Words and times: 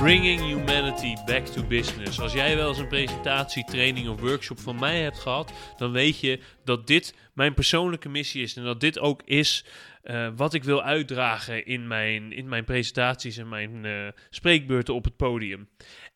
Bringing 0.00 0.40
Humanity 0.40 1.14
Back 1.26 1.46
to 1.46 1.62
Business. 1.62 2.20
Als 2.20 2.32
jij 2.32 2.56
wel 2.56 2.68
eens 2.68 2.78
een 2.78 2.88
presentatie, 2.88 3.64
training 3.64 4.08
of 4.08 4.20
workshop 4.20 4.58
van 4.58 4.78
mij 4.78 5.00
hebt 5.00 5.18
gehad, 5.18 5.52
dan 5.76 5.92
weet 5.92 6.20
je 6.20 6.40
dat 6.64 6.86
dit 6.86 7.14
mijn 7.34 7.54
persoonlijke 7.54 8.08
missie 8.08 8.42
is. 8.42 8.56
En 8.56 8.64
dat 8.64 8.80
dit 8.80 8.98
ook 8.98 9.22
is 9.24 9.64
uh, 10.04 10.28
wat 10.36 10.54
ik 10.54 10.64
wil 10.64 10.82
uitdragen 10.82 11.66
in 11.66 11.86
mijn, 11.86 12.32
in 12.32 12.48
mijn 12.48 12.64
presentaties 12.64 13.36
en 13.36 13.48
mijn 13.48 13.84
uh, 13.84 14.08
spreekbeurten 14.30 14.94
op 14.94 15.04
het 15.04 15.16
podium. 15.16 15.68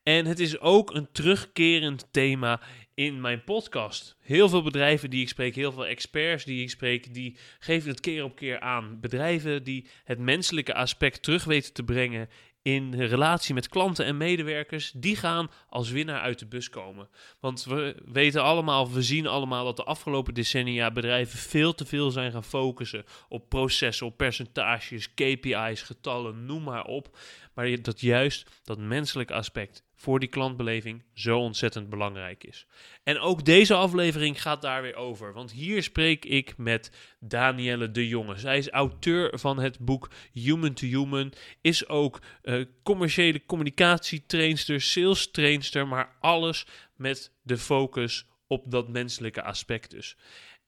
En 0.02 0.26
het 0.26 0.40
is 0.40 0.58
ook 0.58 0.94
een 0.94 1.08
terugkerend 1.12 2.08
thema 2.10 2.60
in 2.94 3.20
mijn 3.20 3.44
podcast. 3.44 4.16
Heel 4.20 4.48
veel 4.48 4.62
bedrijven 4.62 5.10
die 5.10 5.22
ik 5.22 5.28
spreek, 5.28 5.54
heel 5.54 5.72
veel 5.72 5.86
experts 5.86 6.44
die 6.44 6.62
ik 6.62 6.70
spreek, 6.70 7.14
die 7.14 7.36
geven 7.58 7.90
het 7.90 8.00
keer 8.00 8.24
op 8.24 8.36
keer 8.36 8.60
aan. 8.60 9.00
Bedrijven 9.00 9.64
die 9.64 9.86
het 10.04 10.18
menselijke 10.18 10.74
aspect 10.74 11.22
terug 11.22 11.44
weten 11.44 11.72
te 11.72 11.82
brengen 11.82 12.28
in 12.64 12.94
relatie 12.94 13.54
met 13.54 13.68
klanten 13.68 14.04
en 14.04 14.16
medewerkers, 14.16 14.92
die 14.94 15.16
gaan 15.16 15.50
als 15.68 15.90
winnaar 15.90 16.20
uit 16.20 16.38
de 16.38 16.46
bus 16.46 16.70
komen. 16.70 17.08
Want 17.40 17.64
we 17.64 17.96
weten 18.04 18.42
allemaal, 18.42 18.92
we 18.92 19.02
zien 19.02 19.26
allemaal 19.26 19.64
dat 19.64 19.76
de 19.76 19.84
afgelopen 19.84 20.34
decennia 20.34 20.90
bedrijven 20.90 21.38
veel 21.38 21.74
te 21.74 21.86
veel 21.86 22.10
zijn 22.10 22.32
gaan 22.32 22.44
focussen 22.44 23.04
op 23.28 23.48
processen, 23.48 24.06
op 24.06 24.16
percentages, 24.16 25.14
KPI's, 25.14 25.82
getallen, 25.82 26.46
noem 26.46 26.62
maar 26.62 26.84
op. 26.84 27.18
Maar 27.54 27.82
dat 27.82 28.00
juist 28.00 28.50
dat 28.62 28.78
menselijke 28.78 29.34
aspect 29.34 29.84
voor 30.04 30.20
die 30.20 30.28
klantbeleving 30.28 31.02
zo 31.14 31.38
ontzettend 31.38 31.88
belangrijk 31.88 32.44
is. 32.44 32.66
En 33.02 33.18
ook 33.18 33.44
deze 33.44 33.74
aflevering 33.74 34.42
gaat 34.42 34.62
daar 34.62 34.82
weer 34.82 34.94
over, 34.94 35.32
want 35.32 35.52
hier 35.52 35.82
spreek 35.82 36.24
ik 36.24 36.56
met 36.56 36.90
Danielle 37.20 37.90
de 37.90 38.08
Jonge. 38.08 38.38
Zij 38.38 38.58
is 38.58 38.68
auteur 38.68 39.38
van 39.38 39.58
het 39.58 39.78
boek 39.78 40.10
Human 40.32 40.72
to 40.72 40.86
Human, 40.86 41.32
is 41.60 41.88
ook 41.88 42.20
uh, 42.42 42.64
commerciële 42.82 43.46
communicatietrainster, 43.46 44.80
sales 44.80 45.30
trainster, 45.30 45.88
maar 45.88 46.16
alles 46.20 46.66
met 46.96 47.32
de 47.42 47.58
focus 47.58 48.26
op 48.46 48.70
dat 48.70 48.88
menselijke 48.88 49.42
aspect 49.42 49.90
dus. 49.90 50.16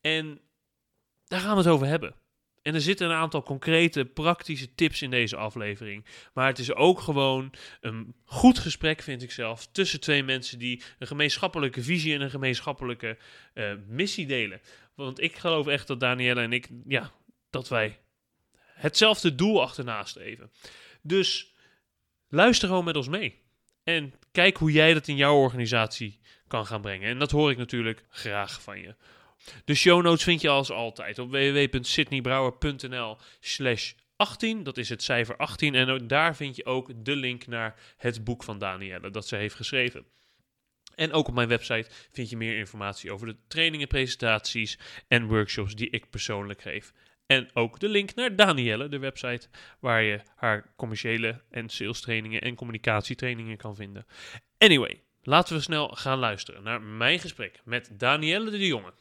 En 0.01 0.41
daar 1.27 1.41
gaan 1.41 1.57
we 1.57 1.63
het 1.63 1.73
over 1.73 1.87
hebben. 1.87 2.15
En 2.67 2.75
er 2.75 2.81
zitten 2.81 3.07
een 3.07 3.17
aantal 3.17 3.43
concrete, 3.43 4.05
praktische 4.05 4.75
tips 4.75 5.03
in 5.03 5.11
deze 5.11 5.37
aflevering. 5.37 6.05
Maar 6.35 6.47
het 6.47 6.59
is 6.59 6.75
ook 6.75 7.01
gewoon 7.01 7.53
een 7.81 8.15
goed 8.25 8.59
gesprek, 8.59 9.03
vind 9.03 9.23
ik 9.23 9.31
zelf, 9.31 9.67
tussen 9.67 10.01
twee 10.01 10.23
mensen 10.23 10.59
die 10.59 10.83
een 10.99 11.07
gemeenschappelijke 11.07 11.83
visie 11.83 12.15
en 12.15 12.21
een 12.21 12.31
gemeenschappelijke 12.31 13.19
uh, 13.55 13.73
missie 13.87 14.27
delen. 14.27 14.61
Want 14.95 15.21
ik 15.21 15.37
geloof 15.37 15.67
echt 15.67 15.87
dat 15.87 16.01
Danielle 16.01 16.41
en 16.41 16.53
ik, 16.53 16.69
ja, 16.87 17.13
dat 17.51 17.69
wij 17.69 17.99
hetzelfde 18.75 19.35
doel 19.35 19.63
achterna 19.63 20.05
streven. 20.05 20.51
Dus 21.03 21.55
luister 22.29 22.69
gewoon 22.69 22.85
met 22.85 22.97
ons 22.97 23.09
mee. 23.09 23.43
En 23.85 24.15
kijk 24.33 24.57
hoe 24.57 24.73
jij 24.73 24.95
dat 24.95 25.09
in 25.09 25.17
jouw 25.17 25.37
organisatie 25.37 26.21
kan 26.49 26.67
gaan 26.67 26.81
brengen. 26.81 27.09
En 27.09 27.19
dat 27.19 27.31
hoor 27.31 27.51
ik 27.51 27.57
natuurlijk 27.57 28.05
graag 28.11 28.63
van 28.63 28.81
je. 28.81 28.95
De 29.65 29.75
show 29.75 30.03
notes 30.03 30.25
vind 30.25 30.41
je 30.41 30.49
als 30.49 30.71
altijd 30.71 31.19
op 31.19 31.31
www.sydneybrouwer.nl 31.31 33.17
slash 33.41 33.93
18. 34.17 34.63
Dat 34.63 34.77
is 34.77 34.89
het 34.89 35.03
cijfer 35.03 35.37
18. 35.37 35.75
En 35.75 36.07
daar 36.07 36.37
vind 36.37 36.57
je 36.57 36.65
ook 36.65 37.05
de 37.05 37.17
link 37.17 37.47
naar 37.47 37.81
het 37.97 38.25
boek 38.25 38.43
van 38.43 38.59
Danielle 38.59 39.11
dat 39.11 39.27
ze 39.27 39.37
heeft 39.37 39.55
geschreven. 39.55 40.07
En 40.95 41.13
ook 41.13 41.29
op 41.29 41.35
mijn 41.35 41.49
website 41.49 41.91
vind 42.11 42.31
je 42.31 42.37
meer 42.37 42.59
informatie 42.59 43.13
over 43.13 43.27
de 43.27 43.37
trainingen, 43.49 43.89
presentaties 43.89 44.79
en 45.09 45.27
workshops 45.27 45.75
die 45.75 45.91
ik 45.91 46.11
persoonlijk 46.11 46.63
geef. 46.63 46.93
En 47.27 47.51
ook 47.53 47.81
de 47.81 47.89
link 47.89 48.15
naar 48.15 48.37
Danielle, 48.37 48.89
de 48.89 48.99
website 48.99 49.49
waar 49.81 50.03
je 50.03 50.21
haar 50.37 50.73
commerciële 50.77 51.43
en 51.51 51.69
sales 51.69 52.01
trainingen 52.01 52.41
en 52.41 52.55
communicatietrainingen 52.55 53.57
kan 53.57 53.75
vinden. 53.75 54.07
Anyway, 54.59 55.03
laten 55.23 55.57
we 55.57 55.63
snel 55.63 55.89
gaan 55.89 56.19
luisteren 56.19 56.63
naar 56.63 56.83
mijn 56.83 57.19
gesprek 57.19 57.61
met 57.65 57.91
Danielle 57.93 58.51
de 58.51 58.67
Jonge. 58.67 58.93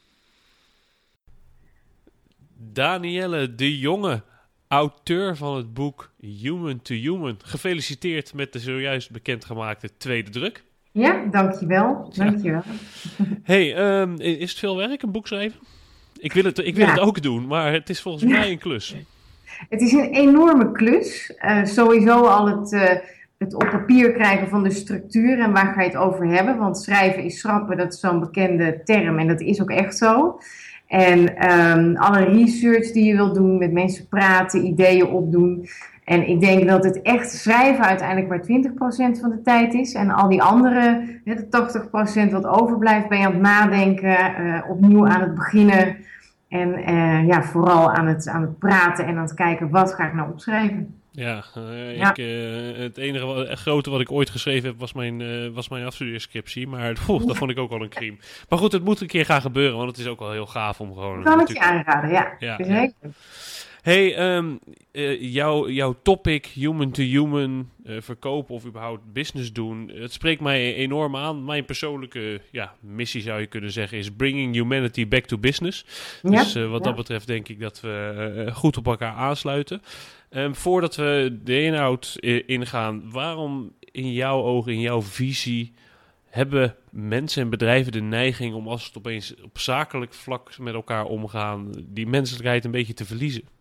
Danielle 2.58 3.54
de 3.54 3.78
Jonge, 3.78 4.22
auteur 4.68 5.36
van 5.36 5.56
het 5.56 5.74
boek 5.74 6.12
Human 6.20 6.82
to 6.82 6.94
Human. 6.94 7.36
Gefeliciteerd 7.42 8.34
met 8.34 8.52
de 8.52 8.58
zojuist 8.58 9.10
bekendgemaakte 9.10 9.96
tweede 9.96 10.30
druk. 10.30 10.64
Ja, 10.92 11.24
dankjewel. 11.30 12.12
dankjewel. 12.14 12.62
hey, 13.42 14.00
um, 14.00 14.14
is 14.20 14.50
het 14.50 14.58
veel 14.58 14.76
werk, 14.76 15.02
een 15.02 15.12
boek 15.12 15.26
schrijven? 15.26 15.60
Ik 16.18 16.32
wil 16.32 16.44
het, 16.44 16.58
ik 16.58 16.76
wil 16.76 16.86
het 16.86 17.00
ook 17.00 17.22
doen, 17.22 17.46
maar 17.46 17.72
het 17.72 17.88
is 17.88 18.00
volgens 18.00 18.24
mij 18.24 18.50
een 18.50 18.58
klus. 18.58 18.96
Het 19.68 19.80
is 19.80 19.92
een 19.92 20.14
enorme 20.14 20.72
klus. 20.72 21.32
Uh, 21.44 21.64
sowieso 21.64 22.24
al 22.24 22.46
het, 22.46 22.72
uh, 22.72 22.94
het 23.38 23.54
op 23.54 23.68
papier 23.70 24.12
krijgen 24.12 24.48
van 24.48 24.62
de 24.62 24.70
structuur 24.70 25.38
en 25.38 25.52
waar 25.52 25.74
ga 25.74 25.80
je 25.80 25.88
het 25.88 25.96
over 25.96 26.26
hebben. 26.26 26.58
Want 26.58 26.78
schrijven 26.78 27.22
is 27.22 27.40
schrappen, 27.40 27.76
dat 27.76 27.92
is 27.92 28.00
zo'n 28.00 28.20
bekende 28.20 28.80
term 28.84 29.18
en 29.18 29.28
dat 29.28 29.40
is 29.40 29.60
ook 29.60 29.70
echt 29.70 29.96
zo. 29.96 30.38
En 30.86 31.50
um, 31.50 31.96
alle 31.96 32.24
research 32.24 32.92
die 32.92 33.04
je 33.04 33.16
wilt 33.16 33.34
doen, 33.34 33.58
met 33.58 33.72
mensen 33.72 34.08
praten, 34.08 34.66
ideeën 34.66 35.06
opdoen. 35.06 35.68
En 36.04 36.28
ik 36.28 36.40
denk 36.40 36.68
dat 36.68 36.84
het 36.84 37.02
echt 37.02 37.30
schrijven 37.30 37.84
uiteindelijk 37.84 38.28
maar 38.28 38.60
20% 39.16 39.20
van 39.20 39.30
de 39.30 39.40
tijd 39.42 39.74
is. 39.74 39.94
En 39.94 40.10
al 40.10 40.28
die 40.28 40.42
andere, 40.42 41.02
de 41.24 42.28
80% 42.28 42.32
wat 42.32 42.46
overblijft, 42.46 43.08
ben 43.08 43.18
je 43.18 43.26
aan 43.26 43.32
het 43.32 43.40
nadenken, 43.40 44.34
uh, 44.40 44.60
opnieuw 44.68 45.06
aan 45.06 45.20
het 45.20 45.34
beginnen. 45.34 45.96
En 46.48 46.68
uh, 46.68 47.26
ja, 47.26 47.42
vooral 47.42 47.92
aan 47.92 48.06
het, 48.06 48.28
aan 48.28 48.42
het 48.42 48.58
praten 48.58 49.06
en 49.06 49.16
aan 49.16 49.22
het 49.22 49.34
kijken, 49.34 49.70
wat 49.70 49.94
ga 49.94 50.06
ik 50.06 50.14
nou 50.14 50.30
opschrijven. 50.30 50.94
Ja, 51.16 51.44
uh, 51.58 51.96
ja. 51.96 52.10
Ik, 52.10 52.18
uh, 52.18 52.78
het 52.78 52.96
enige 52.96 53.24
wat, 53.24 53.48
grote 53.48 53.90
wat 53.90 54.00
ik 54.00 54.10
ooit 54.10 54.30
geschreven 54.30 54.68
heb 54.68 54.78
was 54.78 54.92
mijn, 54.92 55.20
uh, 55.20 55.54
was 55.54 55.68
mijn 55.68 55.86
afstudeerscriptie. 55.86 56.66
Maar 56.66 56.96
poeh, 57.06 57.26
dat 57.26 57.36
vond 57.36 57.50
ik 57.50 57.58
ook 57.58 57.70
al 57.70 57.82
een 57.82 57.88
crime. 57.88 58.16
Maar 58.48 58.58
goed, 58.58 58.72
het 58.72 58.84
moet 58.84 59.00
een 59.00 59.06
keer 59.06 59.24
gaan 59.24 59.40
gebeuren, 59.40 59.76
want 59.76 59.90
het 59.90 59.98
is 59.98 60.06
ook 60.06 60.18
wel 60.18 60.32
heel 60.32 60.46
gaaf 60.46 60.80
om 60.80 60.94
gewoon... 60.94 61.22
Kan 61.22 61.38
het 61.38 61.48
je 61.48 61.60
aanraden, 61.60 62.10
ja. 62.10 62.34
ja, 62.38 62.58
ja. 62.58 62.90
Hey, 63.86 64.36
um, 64.36 64.58
jouw, 65.20 65.68
jouw 65.68 65.96
topic, 66.02 66.46
human 66.46 66.90
to 66.90 67.02
human, 67.02 67.70
verkopen 67.84 68.54
of 68.54 68.64
überhaupt 68.64 69.12
business 69.12 69.52
doen, 69.52 69.90
het 69.94 70.12
spreekt 70.12 70.40
mij 70.40 70.74
enorm 70.74 71.16
aan. 71.16 71.44
Mijn 71.44 71.64
persoonlijke 71.64 72.40
ja, 72.50 72.74
missie 72.80 73.22
zou 73.22 73.40
je 73.40 73.46
kunnen 73.46 73.72
zeggen 73.72 73.98
is 73.98 74.10
bringing 74.10 74.54
humanity 74.54 75.08
back 75.08 75.24
to 75.24 75.38
business. 75.38 75.84
Dus 76.22 76.54
wat 76.54 76.84
dat 76.84 76.94
betreft 76.94 77.26
denk 77.26 77.48
ik 77.48 77.60
dat 77.60 77.80
we 77.80 78.50
goed 78.52 78.76
op 78.76 78.86
elkaar 78.86 79.12
aansluiten. 79.12 79.82
Um, 80.30 80.54
voordat 80.54 80.96
we 80.96 81.38
de 81.44 81.62
inhoud 81.62 82.16
ingaan, 82.46 83.10
waarom 83.10 83.72
in 83.80 84.12
jouw 84.12 84.42
ogen, 84.42 84.72
in 84.72 84.80
jouw 84.80 85.02
visie, 85.02 85.72
hebben 86.24 86.76
mensen 86.90 87.42
en 87.42 87.50
bedrijven 87.50 87.92
de 87.92 88.02
neiging 88.02 88.54
om 88.54 88.68
als 88.68 88.86
het 88.86 88.96
opeens 88.96 89.34
op 89.42 89.58
zakelijk 89.58 90.14
vlak 90.14 90.58
met 90.58 90.74
elkaar 90.74 91.04
omgaan, 91.04 91.70
die 91.84 92.06
menselijkheid 92.06 92.64
een 92.64 92.70
beetje 92.70 92.94
te 92.94 93.04
verliezen? 93.04 93.54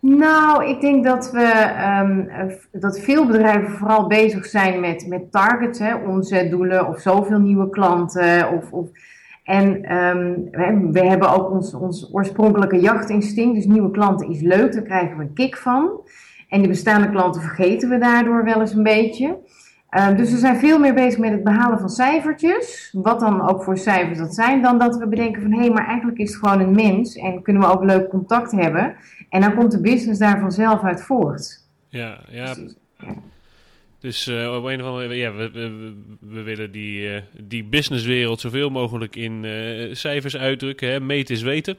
Nou, 0.00 0.66
ik 0.66 0.80
denk 0.80 1.04
dat 1.04 1.30
we 1.30 1.74
um, 2.00 2.30
dat 2.72 3.00
veel 3.00 3.26
bedrijven 3.26 3.70
vooral 3.70 4.06
bezig 4.06 4.46
zijn 4.46 4.80
met, 4.80 5.06
met 5.08 5.32
targets, 5.32 5.78
hè, 5.78 5.94
omzetdoelen 5.94 6.88
of 6.88 7.00
zoveel 7.00 7.38
nieuwe 7.38 7.70
klanten 7.70 8.52
of, 8.52 8.72
of 8.72 8.88
en 9.44 9.96
um, 9.96 10.50
we, 10.92 11.06
hebben 11.06 11.32
ook 11.32 11.50
ons, 11.50 11.74
ons 11.74 12.10
oorspronkelijke 12.12 12.80
jachtinstinct. 12.80 13.54
Dus 13.54 13.66
nieuwe 13.66 13.90
klanten 13.90 14.28
is 14.28 14.40
leuk, 14.40 14.72
daar 14.72 14.82
krijgen 14.82 15.16
we 15.16 15.22
een 15.22 15.32
kick 15.32 15.56
van. 15.56 16.00
En 16.48 16.58
die 16.58 16.68
bestaande 16.68 17.10
klanten 17.10 17.42
vergeten 17.42 17.88
we 17.88 17.98
daardoor 17.98 18.44
wel 18.44 18.60
eens 18.60 18.74
een 18.74 18.82
beetje. 18.82 19.38
Uh, 19.96 20.16
dus 20.16 20.30
we 20.30 20.38
zijn 20.38 20.58
veel 20.58 20.78
meer 20.78 20.94
bezig 20.94 21.18
met 21.18 21.30
het 21.30 21.44
behalen 21.44 21.78
van 21.78 21.88
cijfertjes. 21.88 22.88
Wat 22.92 23.20
dan 23.20 23.48
ook 23.48 23.62
voor 23.62 23.78
cijfers 23.78 24.18
dat 24.18 24.34
zijn. 24.34 24.62
Dan 24.62 24.78
dat 24.78 24.96
we 24.96 25.08
bedenken 25.08 25.42
van 25.42 25.52
hé, 25.52 25.58
hey, 25.58 25.70
maar 25.70 25.86
eigenlijk 25.86 26.18
is 26.18 26.30
het 26.30 26.38
gewoon 26.38 26.60
een 26.60 26.74
mens. 26.74 27.16
En 27.16 27.42
kunnen 27.42 27.62
we 27.62 27.68
ook 27.68 27.84
leuk 27.84 28.08
contact 28.08 28.52
hebben. 28.52 28.96
En 29.28 29.40
dan 29.40 29.54
komt 29.54 29.72
de 29.72 29.80
business 29.80 30.18
daar 30.18 30.40
vanzelf 30.40 30.82
uit 30.82 31.02
voort. 31.02 31.66
Ja, 31.88 32.18
ja. 32.30 32.54
Dus, 32.54 32.74
ja. 32.98 33.14
Dus 33.98 34.26
uh, 34.26 34.54
op 34.56 34.64
een 34.64 34.80
of 34.80 34.86
andere 34.86 35.14
ja, 35.14 35.32
we, 35.32 35.50
we, 35.50 35.94
we 36.20 36.42
willen 36.42 36.72
die, 36.72 37.14
uh, 37.14 37.20
die 37.40 37.64
businesswereld 37.64 38.40
zoveel 38.40 38.70
mogelijk 38.70 39.16
in 39.16 39.44
uh, 39.44 39.94
cijfers 39.94 40.36
uitdrukken. 40.36 40.90
Hè? 40.90 41.00
Meten 41.00 41.34
is 41.34 41.42
weten. 41.42 41.76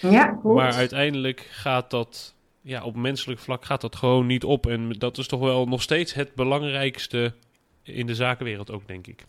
Ja, 0.00 0.38
goed. 0.42 0.54
Maar 0.54 0.72
uiteindelijk 0.72 1.48
gaat 1.50 1.90
dat, 1.90 2.34
ja, 2.60 2.84
op 2.84 2.96
menselijk 2.96 3.40
vlak 3.40 3.64
gaat 3.64 3.80
dat 3.80 3.96
gewoon 3.96 4.26
niet 4.26 4.44
op. 4.44 4.66
En 4.66 4.92
dat 4.98 5.18
is 5.18 5.26
toch 5.26 5.40
wel 5.40 5.66
nog 5.66 5.82
steeds 5.82 6.14
het 6.14 6.34
belangrijkste 6.34 7.34
in 7.82 8.06
de 8.06 8.14
zakenwereld 8.14 8.70
ook, 8.70 8.86
denk 8.86 9.06
ik. 9.06 9.24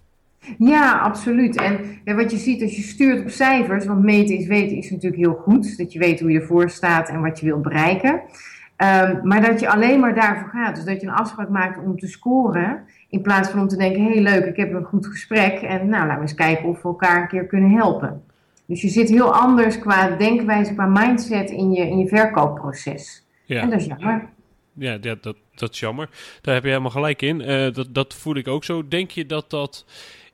Ja, 0.57 0.99
absoluut. 0.99 1.57
En 1.57 1.99
ja, 2.03 2.15
wat 2.15 2.31
je 2.31 2.37
ziet 2.37 2.61
als 2.61 2.75
je 2.75 2.81
stuurt 2.81 3.21
op 3.21 3.29
cijfers, 3.29 3.85
want 3.85 4.03
meten 4.03 4.37
is 4.37 4.47
weten 4.47 4.77
is 4.77 4.89
natuurlijk 4.89 5.21
heel 5.21 5.33
goed. 5.33 5.77
Dat 5.77 5.93
je 5.93 5.99
weet 5.99 6.19
hoe 6.19 6.31
je 6.31 6.39
ervoor 6.39 6.69
staat 6.69 7.09
en 7.09 7.21
wat 7.21 7.39
je 7.39 7.45
wilt 7.45 7.61
bereiken. 7.61 8.13
Um, 8.13 9.19
maar 9.23 9.41
dat 9.41 9.59
je 9.59 9.69
alleen 9.69 9.99
maar 9.99 10.15
daarvoor 10.15 10.49
gaat. 10.49 10.75
Dus 10.75 10.85
dat 10.85 11.01
je 11.01 11.07
een 11.07 11.13
afspraak 11.13 11.49
maakt 11.49 11.83
om 11.83 11.99
te 11.99 12.07
scoren. 12.07 12.83
In 13.09 13.21
plaats 13.21 13.49
van 13.49 13.59
om 13.59 13.67
te 13.67 13.77
denken, 13.77 14.03
hé 14.03 14.11
hey, 14.11 14.21
leuk, 14.21 14.45
ik 14.45 14.55
heb 14.55 14.73
een 14.73 14.83
goed 14.83 15.05
gesprek. 15.05 15.61
En 15.61 15.89
nou, 15.89 16.01
laten 16.03 16.15
we 16.15 16.21
eens 16.21 16.33
kijken 16.33 16.69
of 16.69 16.81
we 16.81 16.87
elkaar 16.87 17.21
een 17.21 17.27
keer 17.27 17.45
kunnen 17.45 17.71
helpen. 17.71 18.23
Dus 18.65 18.81
je 18.81 18.89
zit 18.89 19.09
heel 19.09 19.33
anders 19.33 19.79
qua 19.79 20.09
denkwijze, 20.09 20.73
qua 20.73 20.85
mindset 20.85 21.49
in 21.49 21.71
je, 21.71 21.89
in 21.89 21.97
je 21.97 22.07
verkoopproces. 22.07 23.27
Ja. 23.45 23.61
En 23.61 23.69
dat 23.69 23.79
is 23.79 23.85
jammer. 23.85 24.29
Ja, 24.73 24.97
dat, 24.97 25.71
is 25.71 25.79
jammer. 25.79 26.09
Daar 26.41 26.53
heb 26.53 26.63
je 26.63 26.69
helemaal 26.69 26.91
gelijk 26.91 27.21
in. 27.21 27.39
Uh, 27.39 27.73
dat, 27.73 27.87
dat 27.89 28.13
voel 28.13 28.35
ik 28.35 28.47
ook 28.47 28.63
zo. 28.63 28.87
Denk 28.87 29.11
je 29.11 29.25
dat 29.25 29.49
dat... 29.49 29.85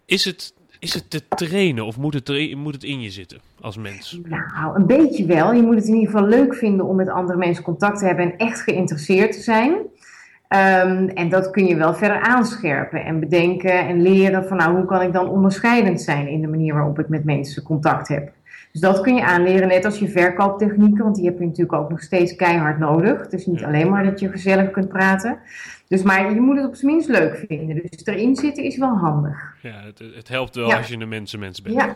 Is 0.06 0.26
het, 0.26 0.54
is 0.80 0.94
het 0.94 1.10
te 1.10 1.28
trainen 1.28 1.86
of 1.86 1.98
moet 1.98 2.14
het, 2.14 2.56
moet 2.56 2.74
het 2.74 2.84
in 2.84 3.02
je 3.02 3.10
zitten 3.10 3.40
als 3.62 3.78
mens? 3.78 4.20
Nou, 4.24 4.76
een 4.76 4.86
beetje 4.86 5.26
wel. 5.26 5.54
Je 5.54 5.62
moet 5.62 5.76
het 5.76 5.88
in 5.88 5.94
ieder 5.94 6.10
geval 6.10 6.28
leuk 6.28 6.56
vinden 6.56 6.86
om 6.86 6.96
met 6.96 7.10
andere 7.10 7.38
mensen 7.38 7.64
contact 7.64 8.00
te 8.00 8.06
hebben 8.06 8.26
en 8.26 8.38
echt 8.38 8.62
geïnteresseerd 8.62 9.32
te 9.32 9.42
zijn. 9.42 9.72
Um, 9.72 11.10
en 11.10 11.30
dat 11.30 11.50
kun 11.50 11.66
je 11.66 11.76
wel 11.76 11.94
verder 11.94 12.20
aanscherpen 12.20 13.06
en 13.06 13.20
bedenken 13.20 13.88
en 13.88 14.02
leren 14.02 14.48
van 14.48 14.58
nou, 14.58 14.76
hoe 14.76 14.86
kan 14.86 15.02
ik 15.02 15.14
dan 15.14 15.30
onderscheidend 15.30 16.02
zijn 16.02 16.28
in 16.28 16.42
de 16.42 16.48
manier 16.48 16.74
waarop 16.74 17.00
ik 17.00 17.10
met 17.10 17.24
mensen 17.24 17.64
contact 17.64 18.08
heb. 18.08 18.32
Dus 18.72 18.82
dat 18.82 19.02
kun 19.02 19.16
je 19.16 19.24
aanleren, 19.24 19.68
net 19.68 19.86
als 19.86 20.00
je 20.00 20.10
verkooptechnieken, 20.10 21.04
want 21.04 21.16
die 21.16 21.26
heb 21.26 21.40
je 21.40 21.46
natuurlijk 21.46 21.74
ook 21.74 21.90
nog 21.90 22.02
steeds 22.02 22.36
keihard 22.36 22.80
nodig. 22.80 23.22
Het 23.22 23.34
is 23.34 23.46
niet 23.46 23.64
alleen 23.64 23.90
maar 23.90 24.04
dat 24.04 24.20
je 24.20 24.30
gezellig 24.30 24.72
kunt 24.72 24.88
praten. 24.88 25.40
Dus 25.88 26.04
maar 26.04 26.34
je 26.34 26.40
moet 26.40 26.58
het 26.58 26.68
op 26.68 26.76
zijn 26.76 26.92
minst 26.92 27.08
leuk 27.08 27.46
vinden. 27.48 27.82
Dus 27.90 28.06
erin 28.06 28.36
zitten 28.36 28.64
is 28.64 28.78
wel 28.78 28.98
handig. 28.98 29.56
Ja, 29.62 29.84
het, 29.84 30.00
het 30.16 30.28
helpt 30.28 30.56
wel 30.56 30.74
als 30.74 30.88
je 30.88 30.98
een 30.98 31.10
mensenmens 31.10 31.62
bent. 31.62 31.76
Ja, 31.76 31.96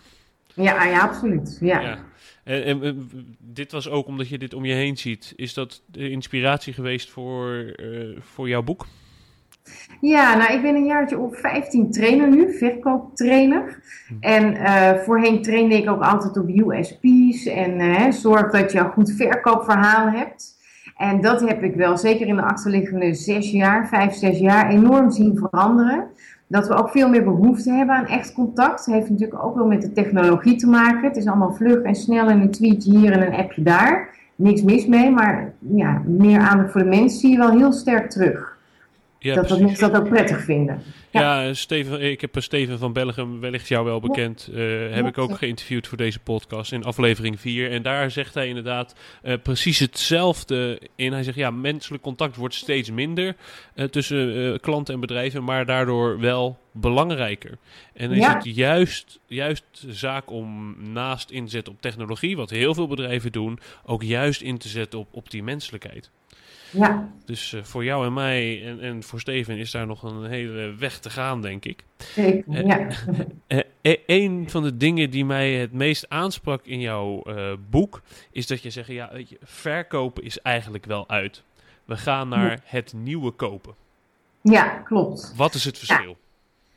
ja, 0.54 0.84
ja 0.84 1.00
absoluut. 1.00 1.58
Ja. 1.62 1.80
ja. 1.80 1.98
En, 2.44 2.82
en, 2.82 3.10
dit 3.40 3.72
was 3.72 3.90
ook 3.90 4.08
omdat 4.08 4.30
je 4.30 4.38
dit 4.38 4.54
om 4.54 4.66
je 4.66 4.74
heen 4.74 4.98
ziet. 4.98 5.34
Is 5.36 5.54
dat 5.54 5.82
de 5.86 6.10
inspiratie 6.10 6.74
geweest 6.74 7.10
voor, 7.10 7.74
uh, 7.76 8.18
voor 8.20 8.50
jouw 8.50 8.62
boek? 8.62 8.86
Ja, 10.02 10.36
nou 10.38 10.54
ik 10.54 10.62
ben 10.62 10.76
een 10.76 10.86
jaartje 10.86 11.20
op 11.20 11.36
15 11.36 11.92
trainer 11.92 12.30
nu, 12.30 12.54
verkooptrainer. 12.58 13.82
Hm. 14.08 14.14
En 14.20 14.54
uh, 14.54 14.94
voorheen 14.94 15.42
trainde 15.42 15.76
ik 15.76 15.90
ook 15.90 16.02
altijd 16.02 16.38
op 16.38 16.50
USP's 16.50 17.46
en 17.46 17.80
uh, 17.80 18.12
zorg 18.12 18.52
dat 18.52 18.72
je 18.72 18.80
een 18.80 18.92
goed 18.92 19.12
verkoopverhaal 19.12 20.10
hebt. 20.10 20.62
En 20.98 21.22
dat 21.22 21.42
heb 21.42 21.64
ik 21.64 21.76
wel, 21.76 21.98
zeker 21.98 22.28
in 22.28 22.36
de 22.36 22.42
achterliggende 22.42 23.14
zes 23.14 23.52
jaar, 23.52 23.88
vijf, 23.88 24.14
zes 24.14 24.40
jaar, 24.40 24.70
enorm 24.70 25.12
zien 25.12 25.38
veranderen. 25.38 26.08
Dat 26.48 26.68
we 26.68 26.74
ook 26.74 26.90
veel 26.90 27.10
meer 27.10 27.24
behoefte 27.24 27.72
hebben 27.72 27.96
aan 27.96 28.08
echt 28.08 28.34
contact. 28.34 28.86
Dat 28.86 28.96
heeft 28.96 29.10
natuurlijk 29.10 29.44
ook 29.44 29.56
wel 29.56 29.68
met 29.68 29.82
de 29.82 29.92
technologie 29.92 30.56
te 30.56 30.68
maken. 30.68 31.04
Het 31.04 31.18
is 31.18 31.28
allemaal 31.28 31.54
vlug 31.54 31.82
en 31.82 31.96
snel 31.96 32.28
en 32.28 32.42
een 32.42 32.52
tweetje 32.52 32.98
hier 32.98 33.12
en 33.12 33.22
een 33.22 33.40
appje 33.40 33.64
daar. 33.64 34.10
Niks 34.36 34.62
mis 34.62 34.86
mee, 34.86 35.12
maar 35.12 35.54
ja, 35.60 36.02
meer 36.06 36.40
aandacht 36.40 36.72
voor 36.72 36.82
de 36.84 36.90
mensen 36.90 37.20
zie 37.20 37.32
je 37.32 37.38
wel 37.38 37.52
heel 37.52 37.72
sterk 37.72 38.10
terug 38.10 38.53
dat, 39.24 39.48
dat 39.48 39.60
mensen 39.60 39.92
dat 39.92 40.02
ook 40.02 40.10
prettig 40.10 40.44
vinden. 40.44 40.82
Ja, 41.22 41.54
Steven, 41.54 42.02
ik 42.02 42.22
heb 42.22 42.36
Steven 42.40 42.80
van 42.80 42.94
Belgium, 42.94 43.40
wellicht 43.40 43.68
jou 43.68 43.86
wel 43.86 44.00
bekend, 44.00 44.50
uh, 44.52 44.94
heb 44.94 45.06
ik 45.06 45.18
ook 45.18 45.38
geïnterviewd 45.38 45.88
voor 45.88 45.98
deze 45.98 46.20
podcast 46.20 46.72
in 46.72 46.84
aflevering 46.84 47.40
4. 47.40 47.72
En 47.72 47.82
daar 47.82 48.12
zegt 48.12 48.34
hij 48.34 48.48
inderdaad 48.48 48.96
uh, 49.24 49.34
precies 49.44 49.80
hetzelfde 49.80 50.82
in. 50.96 51.14
Hij 51.14 51.24
zegt, 51.24 51.38
ja, 51.38 51.52
menselijk 51.52 52.04
contact 52.04 52.36
wordt 52.36 52.56
steeds 52.56 52.92
minder 52.92 53.36
uh, 53.76 53.86
tussen 53.86 54.60
klanten 54.60 54.94
en 54.94 55.00
bedrijven, 55.00 55.44
maar 55.44 55.66
daardoor 55.66 56.20
wel 56.20 56.58
belangrijker. 56.72 57.58
En 57.94 58.12
is 58.12 58.26
het 58.26 58.56
juist, 58.56 59.20
juist 59.28 59.86
zaak 59.88 60.32
om 60.32 60.76
naast 60.92 61.30
inzet 61.30 61.70
op 61.70 61.82
technologie, 61.82 62.36
wat 62.36 62.50
heel 62.50 62.74
veel 62.74 62.88
bedrijven 62.88 63.32
doen, 63.32 63.60
ook 63.86 64.04
juist 64.04 64.42
in 64.42 64.58
te 64.58 64.68
zetten 64.68 65.00
op, 65.00 65.08
op 65.12 65.30
die 65.30 65.44
menselijkheid. 65.44 66.12
Ja. 66.74 67.10
Dus 67.26 67.52
uh, 67.52 67.64
voor 67.64 67.84
jou 67.84 68.06
en 68.06 68.14
mij 68.14 68.66
en, 68.66 68.80
en 68.80 69.04
voor 69.04 69.20
Steven 69.20 69.58
is 69.58 69.72
daar 69.72 69.88
nog 69.88 70.04
een 70.04 70.26
hele 70.26 70.76
weg 70.76 71.00
te 71.04 71.10
gaan, 71.10 71.42
denk 71.42 71.66
ik. 71.66 71.84
Zeker, 71.98 72.44
uh, 72.48 72.66
ja. 72.66 72.88
Uh, 73.82 73.96
een 74.06 74.50
van 74.50 74.64
de 74.64 74.78
dingen 74.78 75.10
die 75.10 75.26
mij 75.26 75.54
het 75.54 75.74
meest 75.74 76.10
aansprak 76.10 76.66
in 76.66 76.80
jouw 76.80 77.24
boek 77.70 78.02
is 78.32 78.48
dat 78.48 78.62
je 78.62 78.70
zegt, 78.70 78.88
ja, 78.88 79.10
weet 79.14 79.30
je, 79.30 79.38
verkopen 79.44 80.24
is 80.24 80.42
eigenlijk 80.42 80.86
wel 80.86 81.10
uit. 81.10 81.44
We 81.86 81.98
gaan 81.98 82.30
naar 82.30 82.60
het 82.64 82.94
nieuwe 82.96 83.32
kopen. 83.32 83.74
Ja, 84.42 84.64
klopt. 84.64 85.34
Wat 85.36 85.54
is 85.54 85.66
het 85.66 85.78
verschil? 85.78 86.18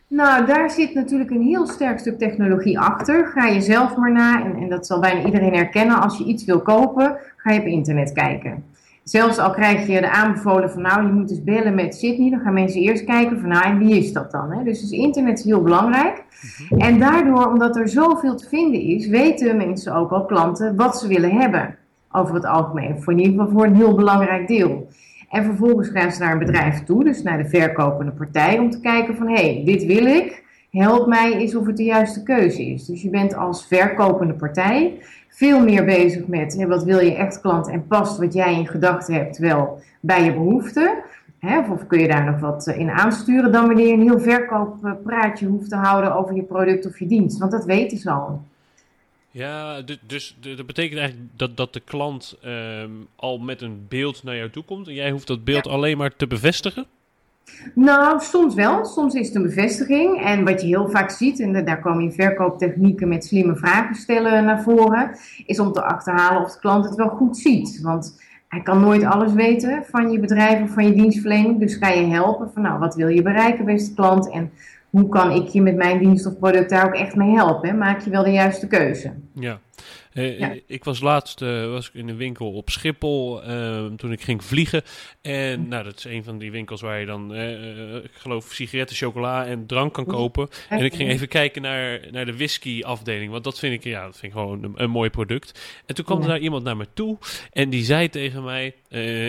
Nou, 0.08 0.46
daar 0.46 0.70
zit 0.70 0.94
natuurlijk 0.94 1.30
een 1.30 1.42
heel 1.42 1.66
sterk 1.66 1.98
stuk 1.98 2.18
technologie 2.18 2.78
achter. 2.78 3.26
Ga 3.26 3.46
je 3.46 3.60
zelf 3.60 3.96
maar 3.96 4.12
na, 4.12 4.44
en, 4.44 4.56
en 4.56 4.68
dat 4.68 4.86
zal 4.86 5.00
bijna 5.00 5.24
iedereen 5.24 5.54
herkennen. 5.54 6.00
Als 6.00 6.18
je 6.18 6.24
iets 6.24 6.44
wil 6.44 6.60
kopen, 6.60 7.18
ga 7.36 7.52
je 7.52 7.60
op 7.60 7.66
internet 7.66 8.12
kijken. 8.12 8.64
Zelfs 9.08 9.38
al 9.38 9.50
krijg 9.50 9.86
je 9.86 10.00
de 10.00 10.10
aanbevolen 10.10 10.70
van 10.70 10.82
nou, 10.82 11.06
je 11.06 11.12
moet 11.12 11.30
eens 11.30 11.44
bellen 11.44 11.74
met 11.74 11.94
Sydney, 11.94 12.30
dan 12.30 12.40
gaan 12.40 12.54
mensen 12.54 12.80
eerst 12.80 13.04
kijken 13.04 13.40
van 13.40 13.48
nou, 13.48 13.64
en 13.64 13.78
wie 13.78 13.96
is 13.96 14.12
dat 14.12 14.30
dan? 14.30 14.52
Hè? 14.52 14.64
Dus, 14.64 14.80
dus 14.80 14.90
internet 14.90 15.38
is 15.38 15.44
heel 15.44 15.62
belangrijk. 15.62 16.24
Mhm. 16.68 16.80
En 16.80 16.98
daardoor, 16.98 17.46
omdat 17.46 17.76
er 17.76 17.88
zoveel 17.88 18.36
te 18.36 18.48
vinden 18.48 18.80
is, 18.80 19.06
weten 19.06 19.56
mensen 19.56 19.94
ook 19.94 20.10
al 20.10 20.24
klanten 20.24 20.76
wat 20.76 20.98
ze 20.98 21.08
willen 21.08 21.30
hebben 21.30 21.76
over 22.10 22.34
het 22.34 22.44
algemeen. 22.44 23.02
Voor 23.02 23.12
in 23.12 23.18
ieder 23.18 23.32
geval 23.32 23.48
voor 23.48 23.64
een 23.64 23.74
heel 23.74 23.94
belangrijk 23.94 24.48
deel. 24.48 24.88
En 25.30 25.44
vervolgens 25.44 25.88
gaan 25.88 26.12
ze 26.12 26.22
naar 26.22 26.32
een 26.32 26.38
bedrijf 26.38 26.84
toe, 26.84 27.04
dus 27.04 27.22
naar 27.22 27.38
de 27.38 27.48
verkopende 27.48 28.12
partij, 28.12 28.58
om 28.58 28.70
te 28.70 28.80
kijken 28.80 29.16
van 29.16 29.28
hé, 29.28 29.34
hey, 29.34 29.62
dit 29.64 29.84
wil 29.84 30.06
ik. 30.06 30.44
Help 30.70 31.06
mij 31.06 31.32
eens 31.32 31.54
of 31.54 31.66
het 31.66 31.76
de 31.76 31.84
juiste 31.84 32.22
keuze 32.22 32.66
is. 32.66 32.86
Dus 32.86 33.02
je 33.02 33.10
bent 33.10 33.34
als 33.34 33.66
verkopende 33.66 34.34
partij 34.34 34.98
veel 35.36 35.60
meer 35.60 35.84
bezig 35.84 36.26
met 36.26 36.56
hè, 36.56 36.66
wat 36.66 36.84
wil 36.84 36.98
je 36.98 37.14
echt 37.14 37.40
klant 37.40 37.68
en 37.68 37.86
past 37.86 38.18
wat 38.18 38.32
jij 38.32 38.54
in 38.54 38.66
gedachten 38.66 39.14
hebt 39.14 39.38
wel 39.38 39.80
bij 40.00 40.24
je 40.24 40.32
behoeften. 40.32 41.02
Hè, 41.38 41.70
of 41.70 41.86
kun 41.86 41.98
je 41.98 42.08
daar 42.08 42.24
nog 42.24 42.40
wat 42.40 42.66
eh, 42.66 42.78
in 42.78 42.90
aansturen 42.90 43.52
dan 43.52 43.66
wanneer 43.66 43.86
je 43.86 43.92
een 43.92 44.08
heel 44.08 44.20
verkooppraatje 44.20 45.46
hoeft 45.46 45.68
te 45.68 45.76
houden 45.76 46.14
over 46.14 46.34
je 46.34 46.42
product 46.42 46.86
of 46.86 46.98
je 46.98 47.06
dienst. 47.06 47.38
Want 47.38 47.52
dat 47.52 47.64
weten 47.64 47.98
ze 47.98 48.10
al. 48.10 48.42
Ja, 49.30 49.82
dus 50.06 50.36
dat 50.40 50.66
betekent 50.66 50.98
eigenlijk 50.98 51.30
dat, 51.36 51.56
dat 51.56 51.72
de 51.72 51.80
klant 51.80 52.36
ehm, 52.42 52.90
al 53.16 53.38
met 53.38 53.62
een 53.62 53.86
beeld 53.88 54.22
naar 54.22 54.36
jou 54.36 54.50
toe 54.50 54.64
komt 54.64 54.88
en 54.88 54.94
jij 54.94 55.10
hoeft 55.10 55.26
dat 55.26 55.44
beeld 55.44 55.66
alleen 55.66 55.98
maar 55.98 56.16
te 56.16 56.26
bevestigen? 56.26 56.86
Nou, 57.74 58.20
soms 58.20 58.54
wel. 58.54 58.84
Soms 58.84 59.14
is 59.14 59.26
het 59.26 59.36
een 59.36 59.42
bevestiging. 59.42 60.22
En 60.24 60.44
wat 60.44 60.60
je 60.60 60.66
heel 60.66 60.88
vaak 60.88 61.10
ziet, 61.10 61.40
en 61.40 61.64
daar 61.64 61.80
komen 61.80 62.02
in 62.02 62.12
verkooptechnieken 62.12 63.08
met 63.08 63.24
slimme 63.24 63.56
vragen 63.56 63.94
stellen 63.94 64.44
naar 64.44 64.62
voren, 64.62 65.10
is 65.46 65.58
om 65.58 65.72
te 65.72 65.82
achterhalen 65.82 66.42
of 66.42 66.52
de 66.52 66.58
klant 66.58 66.84
het 66.84 66.94
wel 66.94 67.08
goed 67.08 67.36
ziet. 67.36 67.80
Want 67.82 68.20
hij 68.48 68.62
kan 68.62 68.80
nooit 68.80 69.04
alles 69.04 69.32
weten 69.32 69.84
van 69.90 70.10
je 70.10 70.20
bedrijf 70.20 70.62
of 70.62 70.70
van 70.70 70.86
je 70.86 70.92
dienstverlening. 70.92 71.58
Dus 71.58 71.74
ga 71.74 71.88
je 71.88 72.06
helpen 72.06 72.50
van, 72.52 72.62
nou, 72.62 72.78
wat 72.78 72.94
wil 72.94 73.08
je 73.08 73.22
bereiken, 73.22 73.64
beste 73.64 73.94
klant? 73.94 74.30
En 74.30 74.50
hoe 74.90 75.08
kan 75.08 75.30
ik 75.30 75.48
je 75.48 75.62
met 75.62 75.76
mijn 75.76 75.98
dienst 75.98 76.26
of 76.26 76.38
product 76.38 76.70
daar 76.70 76.86
ook 76.86 76.94
echt 76.94 77.14
mee 77.14 77.34
helpen? 77.34 77.78
Maak 77.78 78.04
je 78.04 78.10
wel 78.10 78.24
de 78.24 78.30
juiste 78.30 78.66
keuze? 78.66 79.12
Ja. 79.34 79.60
Eh, 80.16 80.50
ik 80.66 80.84
was 80.84 81.00
laatst 81.00 81.42
uh, 81.42 81.70
was 81.70 81.88
ik 81.88 81.94
in 81.94 82.08
een 82.08 82.16
winkel 82.16 82.52
op 82.52 82.70
Schiphol 82.70 83.48
uh, 83.48 83.86
toen 83.86 84.12
ik 84.12 84.22
ging 84.22 84.44
vliegen. 84.44 84.82
En 85.22 85.60
hm. 85.60 85.68
nou, 85.68 85.84
dat 85.84 85.96
is 85.96 86.04
een 86.04 86.24
van 86.24 86.38
die 86.38 86.50
winkels 86.50 86.80
waar 86.80 87.00
je 87.00 87.06
dan, 87.06 87.34
ik 88.04 88.10
geloof, 88.12 88.52
sigaretten, 88.52 88.96
chocola 88.96 89.46
en 89.46 89.66
drank 89.66 89.92
kan 89.94 90.04
kopen. 90.04 90.48
En 90.68 90.84
ik 90.84 90.94
ging 90.94 91.10
even 91.10 91.28
kijken 91.28 91.62
naar, 91.62 92.00
naar 92.10 92.26
de 92.26 92.36
whisky 92.36 92.82
afdeling. 92.82 93.30
Want 93.30 93.44
dat 93.44 93.58
vind 93.58 93.72
ik, 93.72 93.84
ja, 93.84 94.04
dat 94.04 94.18
vind 94.18 94.32
ik 94.32 94.38
gewoon 94.38 94.74
een, 94.76 94.90
mooi 94.90 95.10
product. 95.10 95.60
En 95.86 95.94
toen 95.94 96.04
kwam 96.04 96.20
er 96.20 96.28
daar 96.28 96.38
iemand 96.38 96.64
naar 96.64 96.76
me 96.76 96.86
toe. 96.94 97.18
En 97.52 97.70
die 97.70 97.84
zei 97.84 98.08
tegen 98.08 98.44
mij 98.44 98.74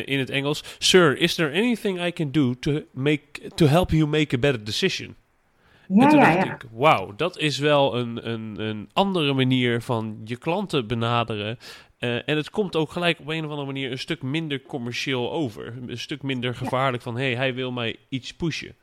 in 0.05 0.19
het 0.19 0.29
Engels: 0.29 0.63
Sir, 0.77 1.17
is 1.17 1.35
there 1.35 1.51
anything 1.51 2.05
I 2.05 2.11
can 2.11 2.31
do 2.31 2.53
to, 2.59 2.81
make, 2.91 3.23
to 3.55 3.65
help 3.65 3.91
you 3.91 4.07
make 4.07 4.35
a 4.35 4.39
better 4.39 4.63
decision? 4.63 5.15
Ja, 5.87 6.03
en 6.03 6.09
toen 6.09 6.19
ja, 6.19 6.33
dacht 6.33 6.47
ja. 6.47 6.53
ik, 6.53 6.65
wauw, 6.71 7.13
dat 7.15 7.37
is 7.37 7.57
wel 7.57 7.95
een, 7.95 8.29
een, 8.29 8.59
een 8.59 8.89
andere 8.93 9.33
manier 9.33 9.81
van 9.81 10.21
je 10.23 10.37
klanten 10.37 10.87
benaderen. 10.87 11.57
Uh, 11.99 12.15
en 12.29 12.37
het 12.37 12.49
komt 12.49 12.75
ook 12.75 12.91
gelijk 12.91 13.19
op 13.19 13.27
een 13.27 13.43
of 13.43 13.49
andere 13.49 13.65
manier 13.65 13.91
een 13.91 13.99
stuk 13.99 14.21
minder 14.21 14.61
commercieel 14.61 15.31
over. 15.31 15.73
Een 15.87 15.97
stuk 15.97 16.21
minder 16.21 16.55
gevaarlijk 16.55 17.03
van, 17.03 17.17
hé, 17.17 17.25
hey, 17.25 17.35
hij 17.35 17.53
wil 17.53 17.71
mij 17.71 17.95
iets 18.09 18.33
pushen. 18.33 18.75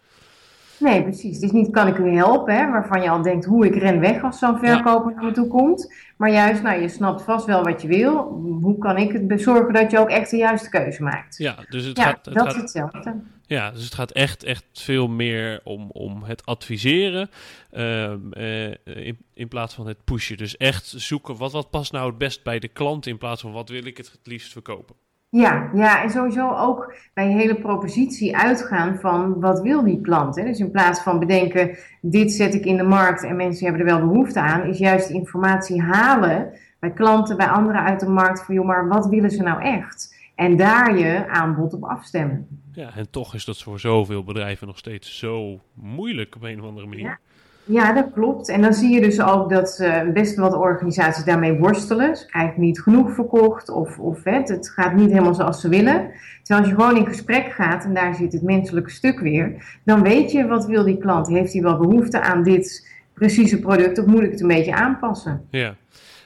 Nee, 0.79 1.03
precies. 1.03 1.41
Is 1.41 1.51
niet 1.51 1.71
kan 1.71 1.87
ik 1.87 1.99
u 1.99 2.15
helpen, 2.17 2.57
hè, 2.57 2.71
waarvan 2.71 3.03
je 3.03 3.11
al 3.11 3.23
denkt 3.23 3.45
hoe 3.45 3.67
ik 3.67 3.75
ren 3.75 4.01
weg 4.01 4.23
als 4.23 4.39
zo'n 4.39 4.59
verkoper 4.59 5.15
naar 5.15 5.25
me 5.25 5.31
toe 5.31 5.49
komt. 5.49 5.95
Maar 6.17 6.31
juist, 6.31 6.63
nou, 6.63 6.81
je 6.81 6.89
snapt 6.89 7.23
vast 7.23 7.47
wel 7.47 7.63
wat 7.63 7.83
je 7.83 7.89
wil. 7.89 8.17
Hoe 8.61 8.79
kan 8.79 8.97
ik 8.97 9.13
het 9.13 9.29
bezorgen 9.29 9.73
dat 9.73 9.91
je 9.91 9.99
ook 9.99 10.11
echt 10.11 10.31
de 10.31 10.37
juiste 10.37 10.71
keuze 10.71 11.03
maakt? 11.03 11.37
Ja, 11.39 11.57
dus 11.69 11.85
het 11.85 11.97
ja, 11.97 12.05
gaat... 12.05 12.25
Het 12.25 12.35
dat 12.35 12.47
gaat, 12.47 12.55
is 12.55 12.61
hetzelfde. 12.61 13.15
Ja, 13.47 13.71
dus 13.71 13.85
het 13.85 13.95
gaat 13.95 14.11
echt, 14.11 14.43
echt 14.45 14.65
veel 14.73 15.09
meer 15.09 15.61
om, 15.65 15.91
om 15.91 16.23
het 16.23 16.47
adviseren 16.47 17.31
ehm, 17.71 18.33
eh, 18.33 18.69
in, 19.07 19.19
in 19.35 19.49
plaats 19.49 19.75
van 19.75 19.87
het 19.87 20.05
pushen. 20.05 20.37
Dus 20.37 20.57
echt 20.57 20.95
zoeken 20.97 21.37
wat, 21.37 21.53
wat 21.53 21.71
past 21.71 21.93
nou 21.93 22.09
het 22.09 22.19
best 22.19 22.43
bij 22.43 22.59
de 22.59 22.69
klant 22.69 23.07
in 23.07 23.19
plaats 23.19 23.41
van 23.41 23.53
wat 23.53 23.69
wil 23.69 23.85
ik 23.85 23.97
het 23.97 24.13
het 24.13 24.27
liefst 24.27 24.53
verkopen. 24.53 24.95
Ja, 25.29 25.71
ja, 25.75 26.03
en 26.03 26.11
sowieso 26.11 26.55
ook 26.57 26.95
bij 27.15 27.29
hele 27.29 27.55
propositie 27.55 28.37
uitgaan 28.37 28.99
van 29.01 29.41
wat 29.41 29.61
wil 29.61 29.85
die 29.85 30.01
klant. 30.01 30.37
Hè? 30.37 30.45
Dus 30.45 30.59
in 30.59 30.71
plaats 30.71 31.01
van 31.01 31.19
bedenken, 31.19 31.77
dit 32.01 32.33
zet 32.33 32.55
ik 32.55 32.65
in 32.65 32.77
de 32.77 32.83
markt 32.83 33.23
en 33.23 33.37
mensen 33.37 33.67
hebben 33.67 33.87
er 33.87 33.99
wel 33.99 34.09
behoefte 34.09 34.41
aan, 34.41 34.65
is 34.65 34.79
juist 34.79 35.11
informatie 35.11 35.83
halen 35.83 36.53
bij 36.81 36.93
klanten, 36.93 37.37
bij 37.37 37.47
anderen 37.47 37.83
uit 37.83 38.01
de 38.01 38.09
markt 38.09 38.45
van 38.45 38.55
joh, 38.55 38.67
maar 38.67 38.89
wat 38.89 39.07
willen 39.07 39.31
ze 39.31 39.43
nou 39.43 39.63
echt? 39.63 40.14
En 40.35 40.57
daar 40.57 40.99
je 40.99 41.29
aanbod 41.29 41.73
op 41.73 41.85
afstemmen. 41.85 42.47
Ja, 42.73 42.91
en 42.97 43.11
toch 43.11 43.35
is 43.35 43.45
dat 43.45 43.63
voor 43.63 43.81
zoveel 43.81 44.25
bedrijven 44.25 44.67
nog 44.67 44.79
steeds 44.79 45.19
zo 45.19 45.61
moeilijk 45.75 46.37
op 46.37 46.43
een 46.43 46.61
of 46.61 46.67
andere 46.67 46.87
manier. 46.87 47.05
Ja. 47.05 47.19
Ja, 47.67 47.93
dat 47.93 48.13
klopt. 48.13 48.49
En 48.49 48.63
dan 48.63 48.75
zie 48.75 48.95
je 48.95 49.01
dus 49.01 49.21
ook 49.21 49.51
dat 49.51 49.79
uh, 49.81 50.03
best 50.13 50.37
wat 50.37 50.55
organisaties 50.55 51.25
daarmee 51.25 51.59
worstelen. 51.59 52.17
Ze 52.17 52.27
krijgen 52.27 52.61
niet 52.61 52.81
genoeg 52.81 53.15
verkocht 53.15 53.69
of, 53.69 53.99
of 53.99 54.25
het, 54.25 54.49
het 54.49 54.71
gaat 54.71 54.95
niet 54.95 55.11
helemaal 55.11 55.35
zoals 55.35 55.61
ze 55.61 55.69
willen. 55.69 56.11
Terwijl 56.43 56.61
als 56.61 56.69
je 56.69 56.81
gewoon 56.81 56.97
in 56.97 57.07
gesprek 57.07 57.53
gaat 57.53 57.85
en 57.85 57.95
daar 57.95 58.15
zit 58.15 58.33
het 58.33 58.43
menselijke 58.43 58.91
stuk 58.91 59.21
weer, 59.21 59.79
dan 59.85 60.03
weet 60.03 60.33
je 60.33 60.47
wat 60.47 60.67
wil 60.67 60.85
die 60.85 60.99
klant. 60.99 61.29
Heeft 61.29 61.53
hij 61.53 61.63
wel 61.63 61.79
behoefte 61.79 62.21
aan 62.21 62.43
dit 62.43 62.89
precieze 63.15 63.59
product 63.59 63.99
of 63.99 64.07
moet 64.07 64.23
ik 64.23 64.31
het 64.31 64.41
een 64.41 64.49
beetje 64.49 64.75
aanpassen? 64.75 65.47
Ja. 65.51 65.75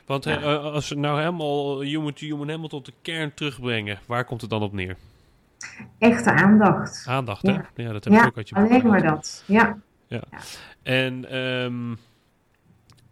Want 0.06 0.24
ja. 0.24 0.40
Uh, 0.40 0.64
als 0.64 0.88
we 0.88 0.94
nou 0.94 1.18
helemaal 1.18 1.80
human 1.80 2.12
to 2.12 2.26
human 2.26 2.46
helemaal 2.46 2.68
tot 2.68 2.86
de 2.86 2.92
kern 3.02 3.34
terugbrengen, 3.34 3.98
waar 4.06 4.24
komt 4.24 4.40
het 4.40 4.50
dan 4.50 4.62
op 4.62 4.72
neer? 4.72 4.96
Echte 5.98 6.32
aandacht. 6.32 7.04
Aandacht, 7.06 7.42
hè? 7.42 7.52
Ja, 7.74 7.92
dat 7.92 8.04
heb 8.04 8.12
ik 8.12 8.26
ook 8.26 8.36
uit 8.36 8.48
je 8.48 8.54
alleen 8.54 8.86
maar 8.86 9.02
dat. 9.02 9.44
Ja. 9.46 9.78
Ja. 10.06 10.22
En 10.82 11.36
um, 11.36 11.98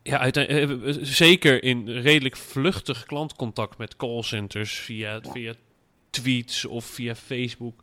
ja, 0.03 0.19
uiteindelijk, 0.19 0.99
zeker 1.01 1.63
in 1.63 1.89
redelijk 1.89 2.37
vluchtig 2.37 3.05
klantcontact 3.05 3.79
met 3.79 3.97
callcenters 3.97 4.79
via, 4.79 5.21
via 5.33 5.55
tweets 6.11 6.65
of 6.65 6.85
via 6.85 7.15
Facebook, 7.15 7.83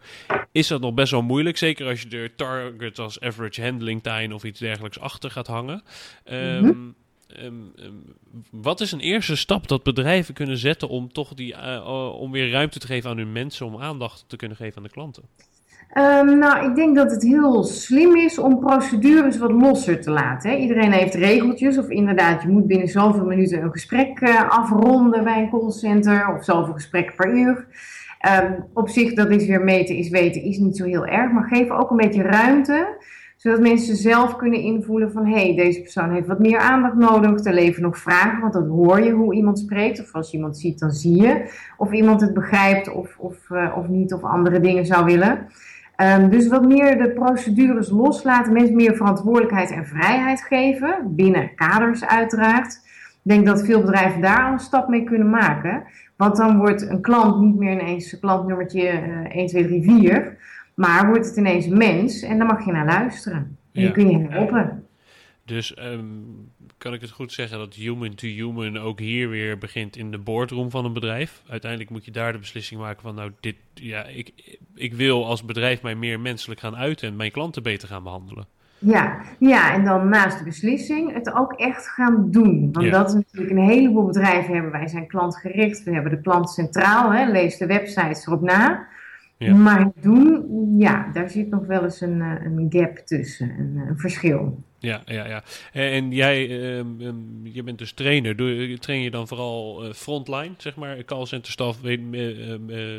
is 0.51 0.67
dat 0.67 0.81
nog 0.81 0.93
best 0.93 1.11
wel 1.11 1.21
moeilijk. 1.21 1.57
Zeker 1.57 1.87
als 1.87 2.01
je 2.01 2.09
er 2.09 2.35
target 2.35 2.99
als 2.99 3.19
average 3.19 3.61
handling 3.61 4.03
time 4.03 4.33
of 4.33 4.43
iets 4.43 4.59
dergelijks 4.59 4.99
achter 4.99 5.31
gaat 5.31 5.47
hangen. 5.47 5.83
Um. 6.31 6.95
Um, 7.43 7.71
um, 7.75 8.03
wat 8.51 8.81
is 8.81 8.91
een 8.91 8.99
eerste 8.99 9.35
stap 9.35 9.67
dat 9.67 9.83
bedrijven 9.83 10.33
kunnen 10.33 10.57
zetten 10.57 10.89
om 10.89 11.13
toch 11.13 11.33
die, 11.33 11.53
uh, 11.53 12.15
om 12.19 12.31
weer 12.31 12.51
ruimte 12.51 12.79
te 12.79 12.87
geven 12.87 13.09
aan 13.09 13.17
hun 13.17 13.31
mensen, 13.31 13.65
om 13.65 13.81
aandacht 13.81 14.25
te 14.27 14.35
kunnen 14.35 14.57
geven 14.57 14.77
aan 14.77 14.83
de 14.83 14.89
klanten? 14.89 15.23
Um, 15.97 16.37
nou, 16.37 16.69
ik 16.69 16.75
denk 16.75 16.95
dat 16.95 17.11
het 17.11 17.23
heel 17.23 17.63
slim 17.63 18.15
is 18.15 18.37
om 18.37 18.59
procedures 18.59 19.37
wat 19.37 19.51
losser 19.51 20.01
te 20.01 20.11
laten. 20.11 20.49
Hè. 20.49 20.57
Iedereen 20.57 20.91
heeft 20.91 21.13
regeltjes, 21.13 21.77
of 21.77 21.89
inderdaad, 21.89 22.41
je 22.41 22.47
moet 22.47 22.67
binnen 22.67 22.87
zoveel 22.87 23.25
minuten 23.25 23.61
een 23.61 23.71
gesprek 23.71 24.21
uh, 24.21 24.49
afronden 24.49 25.23
bij 25.23 25.41
een 25.41 25.49
callcenter, 25.49 26.35
of 26.35 26.43
zoveel 26.43 26.73
gesprekken 26.73 27.15
per 27.15 27.37
uur. 27.37 27.67
Op 28.73 28.89
zich, 28.89 29.13
dat 29.13 29.29
is 29.29 29.45
weer 29.45 29.63
meten 29.63 29.95
is 29.95 30.09
weten, 30.09 30.43
is 30.43 30.57
niet 30.57 30.77
zo 30.77 30.85
heel 30.85 31.05
erg, 31.05 31.31
maar 31.31 31.47
geef 31.47 31.69
ook 31.69 31.89
een 31.89 31.97
beetje 31.97 32.21
ruimte, 32.21 32.97
zodat 33.43 33.59
mensen 33.59 33.95
zelf 33.95 34.35
kunnen 34.35 34.59
invoelen 34.59 35.11
van, 35.11 35.25
hé, 35.25 35.45
hey, 35.45 35.55
deze 35.55 35.81
persoon 35.81 36.11
heeft 36.11 36.27
wat 36.27 36.39
meer 36.39 36.59
aandacht 36.59 36.95
nodig, 36.95 37.45
er 37.45 37.53
leven 37.53 37.81
nog 37.81 37.97
vragen, 37.97 38.41
want 38.41 38.53
dan 38.53 38.67
hoor 38.67 39.01
je 39.01 39.11
hoe 39.11 39.35
iemand 39.35 39.59
spreekt, 39.59 39.99
of 39.99 40.13
als 40.13 40.31
je 40.31 40.37
iemand 40.37 40.57
ziet, 40.57 40.79
dan 40.79 40.91
zie 40.91 41.21
je 41.21 41.51
of 41.77 41.91
iemand 41.91 42.21
het 42.21 42.33
begrijpt 42.33 42.91
of, 42.91 43.15
of, 43.17 43.49
uh, 43.49 43.77
of 43.77 43.87
niet, 43.87 44.13
of 44.13 44.23
andere 44.23 44.59
dingen 44.59 44.85
zou 44.85 45.05
willen. 45.05 45.47
Um, 45.97 46.29
dus 46.29 46.47
wat 46.47 46.67
meer 46.67 46.97
de 46.97 47.11
procedures 47.11 47.89
loslaten, 47.89 48.53
mensen 48.53 48.75
meer 48.75 48.95
verantwoordelijkheid 48.95 49.71
en 49.71 49.85
vrijheid 49.85 50.41
geven, 50.41 51.15
binnen 51.15 51.55
kaders 51.55 52.05
uiteraard. 52.05 52.73
Ik 53.23 53.31
denk 53.31 53.45
dat 53.45 53.65
veel 53.65 53.81
bedrijven 53.81 54.21
daar 54.21 54.45
al 54.45 54.51
een 54.51 54.59
stap 54.59 54.87
mee 54.87 55.03
kunnen 55.03 55.29
maken. 55.29 55.83
Want 56.17 56.35
dan 56.35 56.57
wordt 56.57 56.89
een 56.89 57.01
klant 57.01 57.41
niet 57.41 57.55
meer 57.55 57.71
ineens 57.71 58.19
klantnummertje 58.19 58.91
uh, 58.91 59.35
1, 59.35 59.47
2, 59.47 59.65
3, 59.65 59.83
4. 59.83 60.37
Maar 60.73 61.07
wordt 61.07 61.25
het 61.25 61.37
ineens 61.37 61.65
een 61.65 61.77
mens 61.77 62.21
en 62.21 62.37
dan 62.37 62.47
mag 62.47 62.65
je 62.65 62.71
naar 62.71 62.85
luisteren. 62.85 63.57
En 63.71 63.81
ja. 63.81 63.81
die 63.81 63.91
kun 63.91 64.09
je 64.09 64.27
helpen. 64.29 64.87
Dus 65.45 65.77
um, 65.79 66.51
kan 66.77 66.93
ik 66.93 67.01
het 67.01 67.11
goed 67.11 67.31
zeggen 67.31 67.57
dat 67.57 67.73
human 67.73 68.15
to 68.15 68.27
human 68.27 68.77
ook 68.77 68.99
hier 68.99 69.29
weer 69.29 69.57
begint 69.57 69.95
in 69.95 70.11
de 70.11 70.17
boardroom 70.17 70.69
van 70.69 70.85
een 70.85 70.93
bedrijf? 70.93 71.41
Uiteindelijk 71.49 71.89
moet 71.89 72.05
je 72.05 72.11
daar 72.11 72.31
de 72.31 72.37
beslissing 72.37 72.79
maken 72.79 73.01
van, 73.01 73.15
nou, 73.15 73.31
dit, 73.39 73.55
ja, 73.73 74.03
ik, 74.03 74.57
ik 74.75 74.93
wil 74.93 75.25
als 75.25 75.45
bedrijf 75.45 75.81
mij 75.81 75.95
meer 75.95 76.19
menselijk 76.19 76.59
gaan 76.59 76.75
uiten 76.75 77.07
en 77.07 77.15
mijn 77.15 77.31
klanten 77.31 77.63
beter 77.63 77.87
gaan 77.87 78.03
behandelen. 78.03 78.45
Ja, 78.85 79.21
ja, 79.39 79.73
en 79.73 79.85
dan 79.85 80.09
naast 80.09 80.37
de 80.37 80.43
beslissing 80.43 81.13
het 81.13 81.33
ook 81.33 81.53
echt 81.53 81.87
gaan 81.87 82.31
doen. 82.31 82.69
Want 82.71 82.85
ja. 82.85 82.91
dat 82.91 83.07
is 83.07 83.13
natuurlijk 83.13 83.51
een 83.51 83.69
heleboel 83.69 84.05
bedrijven 84.05 84.53
hebben. 84.53 84.71
Wij 84.71 84.87
zijn 84.87 85.07
klantgericht, 85.07 85.83
we 85.83 85.93
hebben 85.93 86.11
de 86.11 86.21
klant 86.21 86.49
centraal, 86.49 87.11
hè, 87.11 87.31
lees 87.31 87.57
de 87.57 87.65
websites 87.65 88.25
erop 88.25 88.41
na. 88.41 88.87
Ja. 89.43 89.55
Maar 89.55 89.91
doen, 90.01 90.75
ja, 90.77 91.11
daar 91.11 91.29
zit 91.29 91.49
nog 91.49 91.65
wel 91.65 91.83
eens 91.83 92.01
een, 92.01 92.19
een 92.19 92.65
gap 92.69 92.97
tussen, 92.97 93.49
een, 93.59 93.87
een 93.87 93.97
verschil. 93.97 94.63
Ja, 94.79 95.01
ja, 95.05 95.27
ja. 95.27 95.43
En 95.71 96.11
jij, 96.11 96.49
um, 96.77 97.01
um, 97.01 97.39
je 97.43 97.63
bent 97.63 97.77
dus 97.77 97.91
trainer. 97.91 98.35
Doe, 98.35 98.77
train 98.79 99.01
je 99.01 99.11
dan 99.11 99.27
vooral 99.27 99.85
uh, 99.85 99.93
frontline, 99.93 100.53
zeg 100.57 100.75
maar, 100.75 101.03
callcenterstaf, 101.03 101.81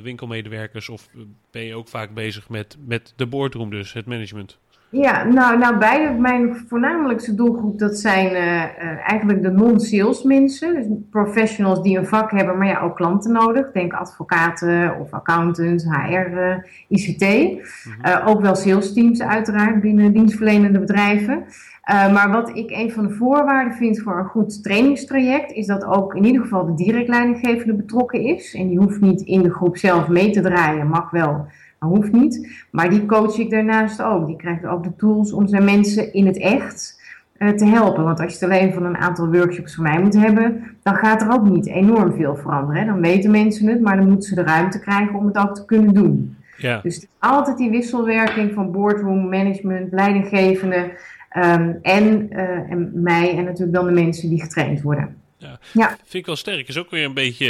winkelmedewerkers? 0.02 0.88
Of 0.88 1.08
ben 1.50 1.62
je 1.62 1.74
ook 1.74 1.88
vaak 1.88 2.14
bezig 2.14 2.48
met, 2.48 2.76
met 2.86 3.12
de 3.16 3.26
boardroom 3.26 3.70
dus, 3.70 3.92
het 3.92 4.06
management? 4.06 4.58
Ja, 4.94 5.24
nou, 5.24 5.58
nou 5.58 5.78
beide. 5.78 6.20
Mijn 6.20 6.56
voornamelijkste 6.68 7.34
doelgroep, 7.34 7.78
dat 7.78 7.98
zijn 7.98 8.32
uh, 8.32 8.36
uh, 8.36 9.10
eigenlijk 9.10 9.42
de 9.42 9.50
non-sales 9.50 10.22
mensen. 10.22 10.74
Dus 10.74 10.86
professionals 11.10 11.82
die 11.82 11.98
een 11.98 12.06
vak 12.06 12.30
hebben, 12.30 12.58
maar 12.58 12.66
ja, 12.66 12.80
ook 12.80 12.96
klanten 12.96 13.32
nodig. 13.32 13.72
Denk 13.72 13.92
advocaten 13.92 14.96
of 15.00 15.12
accountants, 15.12 15.84
HR, 15.84 16.38
uh, 16.38 16.56
ICT. 16.88 17.20
Mm-hmm. 17.22 18.26
ook 18.26 18.40
wel 18.40 18.54
sales 18.54 18.92
teams 18.92 19.22
uiteraard 19.22 19.80
binnen 19.80 20.12
dienstverlenende 20.12 20.78
bedrijven. 20.78 21.44
Maar 21.86 22.30
wat 22.30 22.56
ik 22.56 22.70
een 22.70 22.92
van 22.92 23.06
de 23.06 23.14
voorwaarden 23.14 23.74
vind 23.74 24.00
voor 24.00 24.18
een 24.18 24.24
goed 24.24 24.62
trainingstraject, 24.62 25.52
is 25.52 25.66
dat 25.66 25.84
ook 25.84 26.14
in 26.14 26.24
ieder 26.24 26.42
geval 26.42 26.66
de 26.66 26.84
direct 26.84 27.08
leidinggevende 27.08 27.74
betrokken 27.74 28.20
is. 28.20 28.54
En 28.54 28.68
die 28.68 28.78
hoeft 28.78 29.00
niet 29.00 29.20
in 29.20 29.42
de 29.42 29.52
groep 29.52 29.76
zelf 29.76 30.08
mee 30.08 30.30
te 30.30 30.40
draaien, 30.40 30.88
mag 30.88 31.10
wel, 31.10 31.46
hoeft 31.84 32.12
niet. 32.12 32.64
Maar 32.70 32.90
die 32.90 33.06
coach 33.06 33.38
ik 33.38 33.50
daarnaast 33.50 34.02
ook. 34.02 34.26
Die 34.26 34.36
krijgt 34.36 34.66
ook 34.66 34.84
de 34.84 34.96
tools 34.96 35.32
om 35.32 35.46
zijn 35.46 35.64
mensen 35.64 36.12
in 36.12 36.26
het 36.26 36.38
echt 36.38 37.02
uh, 37.38 37.48
te 37.48 37.64
helpen. 37.64 38.04
Want 38.04 38.20
als 38.20 38.38
je 38.38 38.44
het 38.44 38.54
alleen 38.54 38.72
van 38.72 38.84
een 38.84 38.96
aantal 38.96 39.32
workshops 39.32 39.74
van 39.74 39.84
mij 39.84 40.02
moet 40.02 40.16
hebben, 40.16 40.62
dan 40.82 40.94
gaat 40.94 41.22
er 41.22 41.32
ook 41.32 41.48
niet 41.48 41.66
enorm 41.66 42.12
veel 42.12 42.36
veranderen. 42.36 42.80
Hè? 42.80 42.86
Dan 42.86 43.00
weten 43.00 43.30
mensen 43.30 43.68
het, 43.68 43.80
maar 43.80 43.96
dan 43.96 44.08
moeten 44.08 44.28
ze 44.28 44.34
de 44.34 44.42
ruimte 44.42 44.80
krijgen 44.80 45.14
om 45.14 45.26
het 45.26 45.38
ook 45.38 45.54
te 45.54 45.64
kunnen 45.64 45.94
doen. 45.94 46.36
Ja. 46.56 46.80
Dus 46.82 46.94
het 46.94 47.04
is 47.04 47.08
altijd 47.18 47.58
die 47.58 47.70
wisselwerking 47.70 48.52
van 48.52 48.72
boardroom, 48.72 49.28
management, 49.28 49.92
leidinggevende. 49.92 50.90
Um, 51.36 51.78
en, 51.82 52.28
uh, 52.32 52.70
en 52.70 52.90
mij 52.94 53.36
en 53.36 53.44
natuurlijk 53.44 53.72
dan 53.72 53.86
de 53.86 53.92
mensen 54.02 54.28
die 54.28 54.40
getraind 54.40 54.82
worden. 54.82 55.16
Ja. 55.38 55.58
ja. 55.72 55.88
Vind 55.88 56.14
ik 56.14 56.26
wel 56.26 56.36
sterk. 56.36 56.68
Is 56.68 56.78
ook 56.78 56.90
weer 56.90 57.04
een 57.04 57.14
beetje 57.14 57.46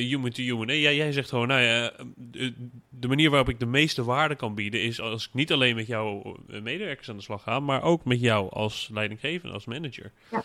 uh, 0.00 0.08
human 0.08 0.30
to 0.30 0.42
human. 0.42 0.66
Nee, 0.66 0.80
jij, 0.80 0.96
jij 0.96 1.12
zegt 1.12 1.28
gewoon, 1.28 1.48
nou 1.48 1.60
ja, 1.60 1.92
de, 2.16 2.54
de, 2.88 3.08
manier 3.08 3.30
waarop 3.30 3.48
ik 3.48 3.60
de 3.60 3.66
meeste 3.66 4.04
waarde 4.04 4.34
kan 4.34 4.54
bieden 4.54 4.82
is 4.82 5.00
als 5.00 5.26
ik 5.26 5.34
niet 5.34 5.52
alleen 5.52 5.74
met 5.74 5.86
jouw 5.86 6.36
medewerkers 6.46 7.10
aan 7.10 7.16
de 7.16 7.22
slag 7.22 7.42
ga, 7.42 7.60
maar 7.60 7.82
ook 7.82 8.04
met 8.04 8.20
jou 8.20 8.50
als 8.50 8.90
leidinggevende, 8.92 9.54
als 9.54 9.64
manager. 9.64 10.12
Ja, 10.28 10.42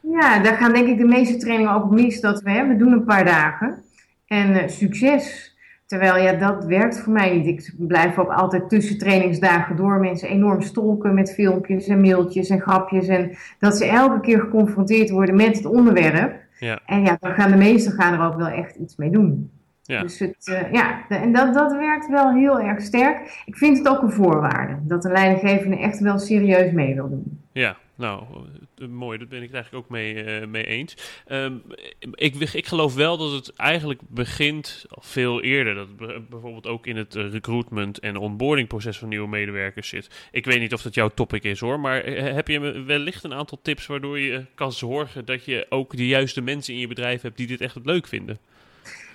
ja 0.00 0.38
daar 0.42 0.56
gaan 0.56 0.72
denk 0.72 0.88
ik 0.88 0.98
de 0.98 1.04
meeste 1.04 1.36
trainingen 1.36 1.74
ook 1.74 1.90
mis 1.90 2.20
dat 2.20 2.42
we, 2.42 2.50
hè, 2.50 2.66
we 2.66 2.76
doen 2.76 2.92
een 2.92 3.04
paar 3.04 3.24
dagen 3.24 3.82
en 4.26 4.50
uh, 4.50 4.68
succes. 4.68 5.51
Terwijl 5.92 6.22
ja, 6.22 6.32
dat 6.32 6.64
werkt 6.64 7.00
voor 7.00 7.12
mij 7.12 7.36
niet. 7.36 7.46
Ik 7.46 7.86
blijf 7.86 8.18
ook 8.18 8.30
altijd 8.30 8.68
tussen 8.68 8.98
trainingsdagen 8.98 9.76
door 9.76 10.00
mensen 10.00 10.28
enorm 10.28 10.62
stolken 10.62 11.14
met 11.14 11.34
filmpjes 11.34 11.88
en 11.88 12.00
mailtjes 12.00 12.48
en 12.48 12.60
grapjes. 12.60 13.06
En 13.06 13.36
dat 13.58 13.76
ze 13.76 13.86
elke 13.86 14.20
keer 14.20 14.40
geconfronteerd 14.40 15.10
worden 15.10 15.36
met 15.36 15.56
het 15.56 15.66
onderwerp. 15.66 16.34
Ja. 16.58 16.80
En 16.86 17.04
ja, 17.04 17.16
dan 17.20 17.32
gaan 17.32 17.50
de 17.50 17.56
meesten 17.56 17.92
gaan 17.92 18.12
er 18.12 18.26
ook 18.26 18.36
wel 18.36 18.48
echt 18.48 18.76
iets 18.76 18.96
mee 18.96 19.10
doen. 19.10 19.50
Ja. 19.82 20.02
Dus 20.02 20.18
het, 20.18 20.46
uh, 20.50 20.72
ja, 20.72 21.08
en 21.08 21.32
dat, 21.32 21.54
dat 21.54 21.72
werkt 21.72 22.08
wel 22.08 22.32
heel 22.32 22.60
erg 22.60 22.80
sterk. 22.80 23.42
Ik 23.44 23.56
vind 23.56 23.78
het 23.78 23.88
ook 23.88 24.02
een 24.02 24.12
voorwaarde 24.12 24.76
dat 24.82 25.04
een 25.04 25.12
leidinggevende 25.12 25.78
echt 25.78 26.00
wel 26.00 26.18
serieus 26.18 26.72
mee 26.72 26.94
wil 26.94 27.08
doen. 27.08 27.40
Ja, 27.52 27.76
nou, 27.94 28.22
mooi, 28.90 29.18
dat 29.18 29.28
ben 29.28 29.42
ik 29.42 29.52
eigenlijk 29.52 29.84
ook 29.84 29.90
mee, 29.90 30.40
uh, 30.40 30.46
mee 30.46 30.66
eens. 30.66 30.96
Um, 31.28 31.62
ik, 32.14 32.34
ik 32.34 32.66
geloof 32.66 32.94
wel 32.94 33.16
dat 33.16 33.32
het 33.32 33.52
eigenlijk 33.56 34.00
begint 34.08 34.86
veel 34.88 35.42
eerder. 35.42 35.74
Dat 35.74 35.88
het 35.98 36.28
bijvoorbeeld 36.28 36.66
ook 36.66 36.86
in 36.86 36.96
het 36.96 37.14
recruitment 37.14 37.98
en 37.98 38.16
onboarding 38.16 38.68
proces 38.68 38.98
van 38.98 39.08
nieuwe 39.08 39.28
medewerkers 39.28 39.88
zit. 39.88 40.28
Ik 40.30 40.44
weet 40.44 40.60
niet 40.60 40.72
of 40.72 40.82
dat 40.82 40.94
jouw 40.94 41.08
topic 41.08 41.44
is 41.44 41.60
hoor, 41.60 41.80
maar 41.80 42.04
heb 42.06 42.48
je 42.48 42.82
wellicht 42.82 43.24
een 43.24 43.34
aantal 43.34 43.58
tips 43.62 43.86
waardoor 43.86 44.18
je 44.18 44.44
kan 44.54 44.72
zorgen 44.72 45.24
dat 45.24 45.44
je 45.44 45.66
ook 45.68 45.96
de 45.96 46.06
juiste 46.06 46.40
mensen 46.40 46.74
in 46.74 46.80
je 46.80 46.86
bedrijf 46.86 47.22
hebt 47.22 47.36
die 47.36 47.46
dit 47.46 47.60
echt 47.60 47.78
leuk 47.82 48.06
vinden? 48.06 48.38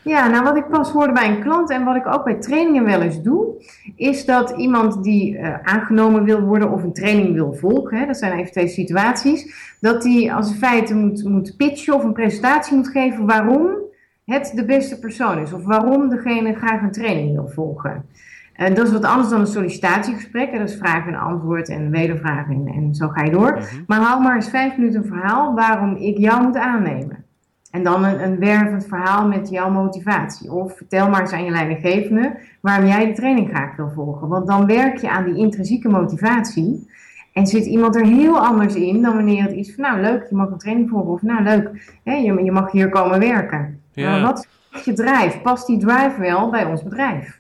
Ja, 0.07 0.27
nou 0.27 0.43
wat 0.43 0.57
ik 0.57 0.67
pas 0.67 0.91
hoorde 0.91 1.13
bij 1.13 1.29
een 1.29 1.41
klant 1.41 1.69
en 1.69 1.83
wat 1.83 1.95
ik 1.95 2.07
ook 2.07 2.23
bij 2.23 2.35
trainingen 2.35 2.83
wel 2.83 3.01
eens 3.01 3.21
doe, 3.21 3.63
is 3.95 4.25
dat 4.25 4.49
iemand 4.49 5.03
die 5.03 5.37
uh, 5.37 5.53
aangenomen 5.63 6.23
wil 6.23 6.41
worden 6.41 6.71
of 6.71 6.83
een 6.83 6.93
training 6.93 7.33
wil 7.33 7.53
volgen, 7.53 7.97
hè, 7.97 8.05
dat 8.05 8.17
zijn 8.17 8.39
even 8.39 8.51
twee 8.51 8.67
situaties, 8.67 9.75
dat 9.79 10.01
die 10.01 10.33
als 10.33 10.53
feite 10.53 10.95
moet, 10.95 11.23
moet 11.23 11.53
pitchen 11.57 11.93
of 11.93 12.03
een 12.03 12.13
presentatie 12.13 12.75
moet 12.75 12.87
geven 12.87 13.25
waarom 13.25 13.69
het 14.25 14.51
de 14.55 14.65
beste 14.65 14.99
persoon 14.99 15.39
is 15.39 15.53
of 15.53 15.63
waarom 15.63 16.09
degene 16.09 16.53
graag 16.53 16.81
een 16.81 16.91
training 16.91 17.35
wil 17.35 17.47
volgen. 17.47 18.05
En 18.53 18.73
dat 18.73 18.87
is 18.87 18.93
wat 18.93 19.03
anders 19.03 19.29
dan 19.29 19.39
een 19.39 19.47
sollicitatiegesprek. 19.47 20.51
Dat 20.51 20.69
is 20.69 20.75
vraag 20.75 21.07
en 21.07 21.15
antwoord 21.15 21.69
en 21.69 21.89
wedervraag 21.89 22.49
en, 22.49 22.67
en 22.75 22.95
zo 22.95 23.07
ga 23.07 23.23
je 23.23 23.31
door. 23.31 23.51
Mhm. 23.51 23.83
Maar 23.87 23.99
hou 23.99 24.21
maar 24.21 24.35
eens 24.35 24.49
vijf 24.49 24.77
minuten 24.77 25.01
een 25.01 25.07
verhaal 25.07 25.55
waarom 25.55 25.95
ik 25.95 26.17
jou 26.17 26.43
moet 26.43 26.57
aannemen. 26.57 27.25
En 27.71 27.83
dan 27.83 28.03
een, 28.03 28.23
een 28.23 28.39
wervend 28.39 28.85
verhaal 28.87 29.27
met 29.27 29.49
jouw 29.49 29.69
motivatie. 29.69 30.51
Of 30.51 30.77
vertel 30.77 31.09
maar 31.09 31.21
eens 31.21 31.31
aan 31.31 31.45
je 31.45 31.51
leidinggevende 31.51 32.39
waarom 32.61 32.87
jij 32.87 33.05
de 33.05 33.13
training 33.13 33.49
graag 33.49 33.75
wil 33.75 33.91
volgen. 33.95 34.27
Want 34.27 34.47
dan 34.47 34.65
werk 34.65 34.97
je 34.97 35.09
aan 35.09 35.25
die 35.25 35.37
intrinsieke 35.37 35.89
motivatie. 35.89 36.89
En 37.33 37.47
zit 37.47 37.65
iemand 37.65 37.95
er 37.95 38.05
heel 38.05 38.39
anders 38.39 38.75
in 38.75 39.01
dan 39.01 39.15
wanneer 39.15 39.43
het 39.43 39.53
is 39.53 39.73
van 39.75 39.83
nou 39.83 40.01
leuk, 40.01 40.27
je 40.29 40.35
mag 40.35 40.49
een 40.51 40.57
training 40.57 40.89
volgen. 40.89 41.11
Of 41.11 41.21
nou 41.21 41.43
leuk, 41.43 41.97
hè, 42.03 42.13
je, 42.13 42.43
je 42.43 42.51
mag 42.51 42.71
hier 42.71 42.89
komen 42.89 43.19
werken. 43.19 43.81
Ja. 43.91 44.11
Maar 44.11 44.21
wat 44.21 44.47
is 44.71 44.83
je 44.83 44.93
drive? 44.93 45.39
Past 45.43 45.67
die 45.67 45.79
drive 45.79 46.15
wel 46.19 46.49
bij 46.49 46.65
ons 46.65 46.83
bedrijf? 46.83 47.39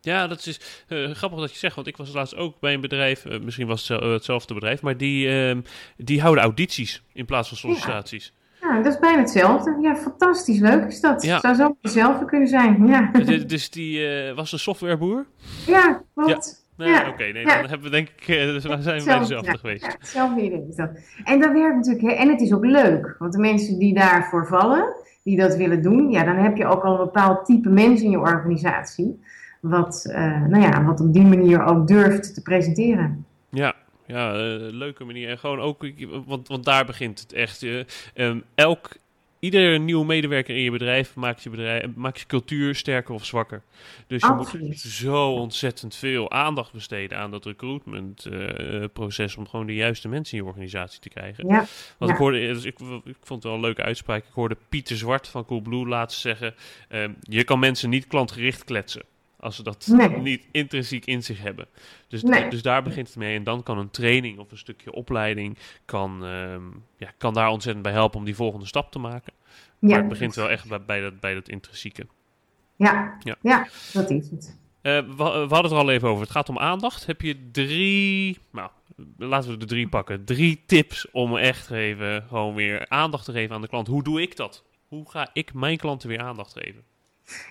Ja, 0.00 0.26
dat 0.26 0.46
is 0.46 0.84
eh, 0.88 1.10
grappig 1.10 1.40
dat 1.40 1.52
je 1.52 1.58
zegt, 1.58 1.74
want 1.74 1.86
ik 1.86 1.96
was 1.96 2.12
laatst 2.12 2.36
ook 2.36 2.60
bij 2.60 2.74
een 2.74 2.80
bedrijf, 2.80 3.24
eh, 3.24 3.40
misschien 3.40 3.66
was 3.66 3.88
het 3.88 4.00
zel- 4.00 4.10
hetzelfde 4.12 4.54
bedrijf, 4.54 4.82
maar 4.82 4.96
die, 4.96 5.28
ehm, 5.28 5.60
die 5.96 6.20
houden 6.20 6.44
audities 6.44 7.02
in 7.12 7.24
plaats 7.24 7.48
van 7.48 7.56
sollicitaties. 7.56 8.32
Ja, 8.34 8.41
dat 8.76 8.92
is 8.92 8.98
bijna 8.98 9.18
hetzelfde. 9.18 9.76
Ja, 9.80 9.96
fantastisch 9.96 10.58
leuk 10.58 10.84
is 10.84 11.00
dat. 11.00 11.22
Ja. 11.22 11.40
Zou 11.40 11.54
zo 11.54 11.76
hetzelfde 11.82 12.24
kunnen 12.24 12.48
zijn. 12.48 12.86
Ja, 12.86 13.10
Dus- 13.12 13.46
dus 13.46 13.70
die 13.70 14.06
eh, 14.06 14.34
was 14.34 14.52
een 14.52 14.58
softwareboer? 14.58 15.26
ja? 15.66 16.02
Nee, 16.76 16.88
Ja. 16.88 17.08
Oké, 17.08 17.22
nee, 17.22 17.44
Ja. 17.46 17.60
dan 17.60 17.68
hebben 17.68 17.82
we 17.82 17.90
denk 17.90 18.08
ik, 18.08 18.26
dus 18.26 18.62
zijn 18.62 18.78
we 18.98 19.04
bij 19.04 19.18
dezelfde 19.18 19.50
ja. 19.52 19.56
geweest. 19.58 19.82
Ja, 19.84 19.94
hetzelfde 19.98 20.40
idee 20.42 20.66
is 20.68 20.76
dat. 20.76 20.90
En 21.24 21.40
dat 21.40 21.52
werkt 21.52 21.76
natuurlijk, 21.76 22.04
hè, 22.04 22.10
en 22.10 22.28
het 22.28 22.40
is 22.40 22.52
ook 22.52 22.64
leuk, 22.64 23.16
want 23.18 23.32
de 23.32 23.38
mensen 23.38 23.78
die 23.78 23.94
daarvoor 23.94 24.46
vallen, 24.46 24.94
die 25.24 25.36
dat 25.36 25.56
willen 25.56 25.82
doen, 25.82 26.10
ja, 26.10 26.24
dan 26.24 26.36
heb 26.36 26.56
je 26.56 26.66
ook 26.66 26.82
al 26.82 26.92
een 26.92 27.04
bepaald 27.04 27.44
type 27.44 27.68
mensen 27.68 28.04
in 28.04 28.10
je 28.10 28.18
organisatie, 28.20 29.22
wat, 29.60 30.06
eh, 30.10 30.42
nou 30.46 30.62
ja, 30.62 30.84
wat 30.84 31.00
op 31.00 31.12
die 31.12 31.24
manier 31.26 31.64
ook 31.64 31.86
durft 31.86 32.34
te 32.34 32.42
presenteren. 32.42 33.24
Ja, 33.48 33.74
ja 34.06 34.32
eh, 34.34 34.38
leuke 34.70 35.04
manier. 35.04 35.28
En 35.28 35.38
gewoon 35.38 35.60
ook, 35.60 35.86
want, 36.26 36.48
want 36.48 36.64
daar 36.64 36.84
begint 36.84 37.20
het 37.20 37.32
echt. 37.32 37.62
eh, 37.62 37.80
ehm, 38.14 38.40
elk, 38.54 38.90
iedere 39.38 39.78
nieuwe 39.78 40.04
medewerker 40.04 40.56
in 40.56 40.62
je 40.62 40.70
bedrijf 40.70 41.14
maakt 41.14 41.42
je, 41.42 41.50
bedrijf 41.50 41.86
maakt 41.94 42.18
je 42.20 42.26
cultuur 42.26 42.74
sterker 42.74 43.14
of 43.14 43.24
zwakker. 43.24 43.62
Dus 44.06 44.22
je 44.22 44.28
Absoluut. 44.28 44.66
moet 44.66 44.78
zo 44.78 45.32
ontzettend 45.32 45.94
veel 45.96 46.30
aandacht 46.30 46.72
besteden 46.72 47.18
aan 47.18 47.30
dat 47.30 47.44
recruitment 47.44 48.24
eh, 48.26 48.84
proces 48.92 49.36
om 49.36 49.48
gewoon 49.48 49.66
de 49.66 49.74
juiste 49.74 50.08
mensen 50.08 50.38
in 50.38 50.44
je 50.44 50.50
organisatie 50.50 51.00
te 51.00 51.08
krijgen. 51.08 51.46
Ja, 51.48 51.56
Want 51.98 52.10
Ja. 52.10 52.12
ik 52.12 52.16
hoorde, 52.16 52.38
dus 52.38 52.64
ik, 52.64 52.78
ik 53.04 53.16
vond 53.20 53.42
het 53.42 53.42
wel 53.42 53.54
een 53.54 53.60
leuke 53.60 53.82
uitspraak. 53.82 54.24
Ik 54.24 54.32
hoorde 54.32 54.56
Pieter 54.68 54.96
Zwart 54.96 55.28
van 55.28 55.44
Coolblue 55.44 55.86
laatst 55.88 56.20
zeggen: 56.20 56.54
ehm, 56.88 57.12
Je 57.20 57.44
kan 57.44 57.58
mensen 57.58 57.90
niet 57.90 58.06
klantgericht 58.06 58.64
kletsen. 58.64 59.02
Als 59.42 59.56
ze 59.56 59.62
dat 59.62 59.86
Nee. 59.90 60.08
niet 60.08 60.46
intrinsiek 60.52 61.06
in 61.06 61.22
zich 61.22 61.42
hebben. 61.42 61.66
Dus, 62.08 62.22
Nee. 62.22 62.48
dus 62.50 62.62
daar 62.62 62.82
begint 62.82 63.06
het 63.06 63.16
mee. 63.16 63.36
En 63.36 63.44
dan 63.44 63.62
kan 63.62 63.78
een 63.78 63.90
training 63.90 64.38
of 64.38 64.50
een 64.50 64.58
stukje 64.58 64.92
opleiding 64.92 65.58
kan, 65.84 66.24
ehm, 66.24 66.62
ja, 66.96 67.12
kan 67.18 67.34
daar 67.34 67.48
ontzettend 67.48 67.84
bij 67.84 67.92
helpen 67.94 68.18
om 68.18 68.24
die 68.24 68.34
volgende 68.34 68.66
stap 68.66 68.92
te 68.92 68.98
maken. 68.98 69.32
Maar 69.78 69.98
het 69.98 70.08
begint 70.08 70.34
wel 70.34 70.50
echt 70.50 70.68
bij, 70.68 70.82
bij, 70.84 71.00
dat, 71.00 71.20
bij 71.20 71.34
dat 71.34 71.48
intrinsieke. 71.48 72.06
ja, 72.76 73.16
Ja. 73.20 73.36
ja. 73.42 73.68
dat 73.92 74.10
is 74.10 74.30
het. 74.30 74.58
Eh, 74.82 74.92
we, 74.98 75.14
we 75.16 75.22
hadden 75.24 75.62
het 75.62 75.70
er 75.72 75.76
al 75.78 75.90
even 75.90 76.08
over. 76.08 76.22
Het 76.22 76.30
gaat 76.32 76.48
om 76.48 76.58
aandacht. 76.58 77.06
Heb 77.06 77.20
je 77.20 77.48
drie, 77.52 78.38
nou, 78.52 78.70
laten 79.18 79.50
we 79.50 79.56
de 79.56 79.66
drie 79.66 79.88
pakken. 79.88 80.24
Drie 80.24 80.62
tips 80.66 81.10
om 81.10 81.36
echt 81.36 81.70
even 81.70 82.24
gewoon 82.28 82.54
weer 82.54 82.88
aandacht 82.88 83.24
te 83.24 83.32
geven 83.32 83.54
aan 83.54 83.60
de 83.60 83.68
klant. 83.68 83.86
Hoe 83.86 84.02
doe 84.02 84.22
ik 84.22 84.36
dat? 84.36 84.64
Hoe 84.88 85.10
ga 85.10 85.30
ik 85.32 85.54
mijn 85.54 85.76
klanten 85.76 86.08
weer 86.08 86.20
aandacht 86.20 86.52
geven? 86.58 86.82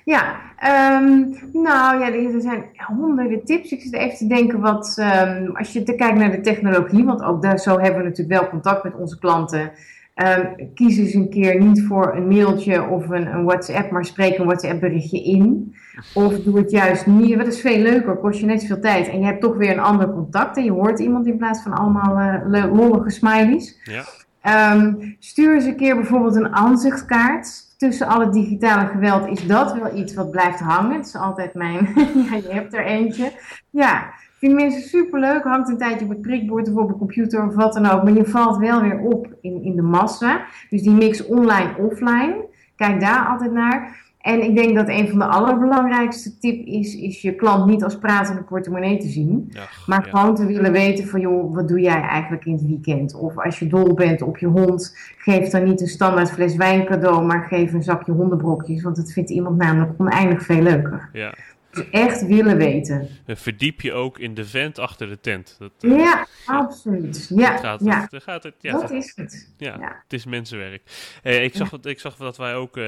Ja, 0.05 0.35
ehm, 0.57 1.19
nou 1.53 1.99
ja, 1.99 2.13
er 2.13 2.41
zijn 2.41 2.63
honderden 2.95 3.45
tips. 3.45 3.71
Ik 3.71 3.81
zit 3.81 3.93
even 3.93 4.17
te 4.17 4.27
denken 4.27 4.59
wat, 4.59 4.95
ehm, 4.99 5.49
als 5.53 5.73
je 5.73 5.83
te 5.83 5.95
kijkt 5.95 6.17
naar 6.17 6.31
de 6.31 6.41
technologie, 6.41 7.05
want 7.05 7.23
ook 7.23 7.41
daar, 7.41 7.59
zo 7.59 7.79
hebben 7.79 8.01
we 8.01 8.07
natuurlijk 8.07 8.39
wel 8.39 8.49
contact 8.49 8.83
met 8.83 8.95
onze 8.95 9.19
klanten. 9.19 9.71
Ehm, 10.13 10.45
kies 10.73 10.97
eens 10.97 11.13
een 11.13 11.29
keer 11.29 11.61
niet 11.61 11.83
voor 11.87 12.15
een 12.15 12.27
mailtje 12.27 12.87
of 12.87 13.09
een, 13.09 13.33
een 13.33 13.43
WhatsApp, 13.43 13.91
maar 13.91 14.05
spreek 14.05 14.37
een 14.37 14.45
WhatsApp 14.45 14.79
berichtje 14.79 15.23
in. 15.23 15.75
Of 16.13 16.39
doe 16.39 16.57
het 16.57 16.71
juist 16.71 17.05
niet, 17.05 17.35
wat 17.37 17.47
is 17.47 17.61
veel 17.61 17.77
leuker, 17.77 18.15
kost 18.15 18.39
je 18.39 18.45
net 18.45 18.61
zoveel 18.61 18.79
tijd. 18.79 19.07
En 19.07 19.19
je 19.19 19.25
hebt 19.25 19.41
toch 19.41 19.55
weer 19.57 19.71
een 19.71 19.79
ander 19.79 20.09
contact 20.11 20.57
en 20.57 20.63
je 20.63 20.71
hoort 20.71 20.99
iemand 20.99 21.27
in 21.27 21.37
plaats 21.37 21.61
van 21.61 21.73
allemaal 21.73 22.41
le- 22.47 22.67
lollige 22.73 23.09
smileys. 23.09 23.79
Ja, 24.43 24.95
stuur 25.19 25.53
eens 25.55 25.65
een 25.65 25.75
keer 25.75 25.95
bijvoorbeeld 25.95 26.35
een 26.35 26.55
aanzichtkaart. 26.55 27.69
Tussen 27.81 28.07
alle 28.07 28.29
digitale 28.29 28.87
geweld 28.87 29.27
is 29.27 29.47
dat 29.47 29.73
wel 29.73 29.95
iets 29.95 30.13
wat 30.13 30.31
blijft 30.31 30.59
hangen. 30.59 30.97
Het 30.97 31.05
is 31.05 31.15
altijd 31.15 31.53
mijn. 31.53 31.93
ja, 32.29 32.35
je 32.35 32.47
hebt 32.49 32.73
er 32.73 32.85
eentje. 32.85 33.31
Ja, 33.69 34.13
vinden 34.37 34.57
mensen 34.57 34.89
superleuk. 34.89 35.43
Hangt 35.43 35.69
een 35.69 35.77
tijdje 35.77 36.05
op 36.05 36.11
het 36.11 36.21
prikbord 36.21 36.69
of 36.69 36.75
op 36.75 36.89
een 36.89 36.97
computer 36.97 37.47
of 37.47 37.55
wat 37.55 37.73
dan 37.73 37.85
ook. 37.85 38.03
Maar 38.03 38.13
je 38.13 38.25
valt 38.25 38.57
wel 38.57 38.81
weer 38.81 38.99
op 38.99 39.27
in, 39.41 39.63
in 39.63 39.75
de 39.75 39.81
massa. 39.81 40.45
Dus 40.69 40.81
die 40.81 40.91
mix 40.91 41.25
online-offline. 41.25 42.45
Kijk 42.75 42.99
daar 42.99 43.27
altijd 43.27 43.51
naar. 43.51 44.10
En 44.21 44.43
ik 44.43 44.55
denk 44.55 44.75
dat 44.75 44.87
een 44.87 45.07
van 45.07 45.19
de 45.19 45.25
allerbelangrijkste 45.25 46.37
tip 46.37 46.65
is, 46.65 46.95
is 46.95 47.21
je 47.21 47.35
klant 47.35 47.65
niet 47.65 47.83
als 47.83 47.97
pratende 47.97 48.43
portemonnee 48.43 48.97
te 48.97 49.07
zien. 49.07 49.53
Maar 49.85 50.05
ja. 50.05 50.09
gewoon 50.09 50.35
te 50.35 50.45
willen 50.45 50.71
weten 50.71 51.07
van, 51.07 51.19
joh, 51.19 51.55
wat 51.55 51.67
doe 51.67 51.79
jij 51.79 52.01
eigenlijk 52.01 52.45
in 52.45 52.53
het 52.53 52.65
weekend? 52.65 53.15
Of 53.15 53.37
als 53.37 53.59
je 53.59 53.67
dol 53.67 53.93
bent 53.93 54.21
op 54.21 54.37
je 54.37 54.47
hond, 54.47 54.97
geef 55.17 55.49
dan 55.49 55.63
niet 55.63 55.81
een 55.81 55.87
standaard 55.87 56.31
fles 56.31 56.55
wijn 56.55 56.85
cadeau, 56.85 57.25
maar 57.25 57.43
geef 57.43 57.73
een 57.73 57.83
zakje 57.83 58.11
hondenbrokjes. 58.11 58.81
Want 58.81 58.95
dat 58.95 59.11
vindt 59.11 59.29
iemand 59.29 59.57
namelijk 59.57 59.91
oneindig 59.97 60.43
veel 60.43 60.61
leuker. 60.61 61.09
ja. 61.13 61.33
Echt 61.91 62.25
willen 62.27 62.57
weten. 62.57 63.07
En 63.25 63.37
Verdiep 63.37 63.81
je 63.81 63.93
ook 63.93 64.19
in 64.19 64.33
de 64.33 64.45
vent 64.45 64.79
achter 64.79 65.09
de 65.09 65.19
tent. 65.19 65.55
Dat, 65.59 65.71
eh, 65.79 65.97
Ja, 65.97 66.27
absoluut. 66.45 67.31
Ja, 67.35 67.57
gaat, 67.57 67.81
ja 67.83 68.07
dat 68.09 68.23
gaat 68.23 68.43
het, 68.43 68.53
ja, 68.59 68.71
dat 68.71 68.91
is 68.91 69.13
het. 69.15 69.53
Ja, 69.57 69.75
Ja. 69.79 70.01
het 70.03 70.13
is 70.13 70.25
mensenwerk. 70.25 70.81
Eh, 71.23 71.43
ik, 71.43 71.55
zag, 71.55 71.69
dat- 71.69 71.85
ik 71.85 71.99
zag 71.99 72.15
dat 72.15 72.37
wij 72.37 72.55
ook 72.55 72.79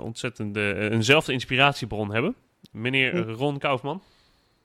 ontzettend 0.00 0.56
eh, 0.56 0.90
eenzelfde 0.90 1.32
inspiratiebron 1.32 2.12
hebben. 2.12 2.34
Meneer. 2.72 3.28
Ron 3.28 3.58
Kaufman. 3.58 4.02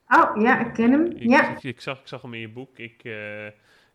Oh, 0.07 0.41
ja, 0.41 0.65
ik 0.65 0.73
ken 0.73 0.91
hem. 0.91 1.05
Ik, 1.05 1.23
Ja. 1.29 1.55
ik, 1.55 1.63
ik 1.63 1.81
zag, 1.81 1.99
ik 1.99 2.07
zag 2.07 2.21
hem 2.21 2.33
in 2.33 2.39
je 2.39 2.49
boek. 2.49 2.77
Ik, 2.77 2.93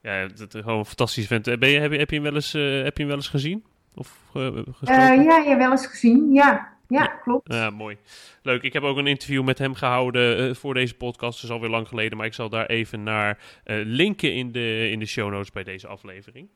ja, 0.03 0.27
dat 0.35 0.55
is 0.55 0.61
gewoon 0.61 0.79
een 0.79 0.85
fantastisch 0.85 1.27
vent. 1.27 1.59
Ben 1.59 1.69
je, 1.69 1.79
heb, 1.79 1.93
je, 1.93 1.99
heb, 1.99 2.09
je 2.11 2.15
hem 2.17 2.25
wel 2.25 2.35
eens, 2.35 2.53
heb 2.53 2.97
je 2.97 3.03
hem 3.03 3.07
wel 3.07 3.17
eens 3.17 3.29
gezien? 3.29 3.65
Of 3.95 4.19
gesproken? 4.33 5.23
Ja, 5.25 5.37
ja, 5.39 5.57
wel 5.57 5.71
eens 5.71 5.87
gezien. 5.87 6.33
Ja, 6.33 6.73
ja, 6.89 7.07
klopt. 7.07 7.53
Ja, 7.53 7.71
mooi. 7.71 7.97
Leuk. 8.43 8.63
Ik 8.63 8.73
heb 8.73 8.83
ook 8.83 8.97
een 8.97 9.07
interview 9.07 9.45
met 9.45 9.59
hem 9.59 9.75
gehouden 9.75 10.49
eh, 10.49 10.55
voor 10.55 10.75
deze 10.75 10.95
podcast. 10.95 11.41
Dat 11.41 11.51
is 11.51 11.57
alweer 11.57 11.71
lang 11.71 11.89
geleden, 11.89 12.17
maar 12.17 12.27
ik 12.27 12.35
zal 12.35 12.49
daar 12.49 12.67
even 12.67 13.03
naar 13.03 13.39
eh, 13.65 13.77
linken 13.85 14.33
in 14.33 14.53
de, 14.53 14.89
in 14.91 14.99
de 14.99 15.07
show 15.07 15.31
notes 15.31 15.53
bij 15.53 15.65
deze 15.65 15.87
aflevering. 15.87 16.49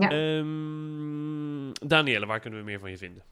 Ja. 0.00 0.10
Ehm, 0.10 1.88
Danielle, 1.88 2.26
waar 2.26 2.40
kunnen 2.40 2.58
we 2.58 2.64
meer 2.64 2.78
van 2.78 2.90
je 2.90 2.98
vinden? 2.98 3.22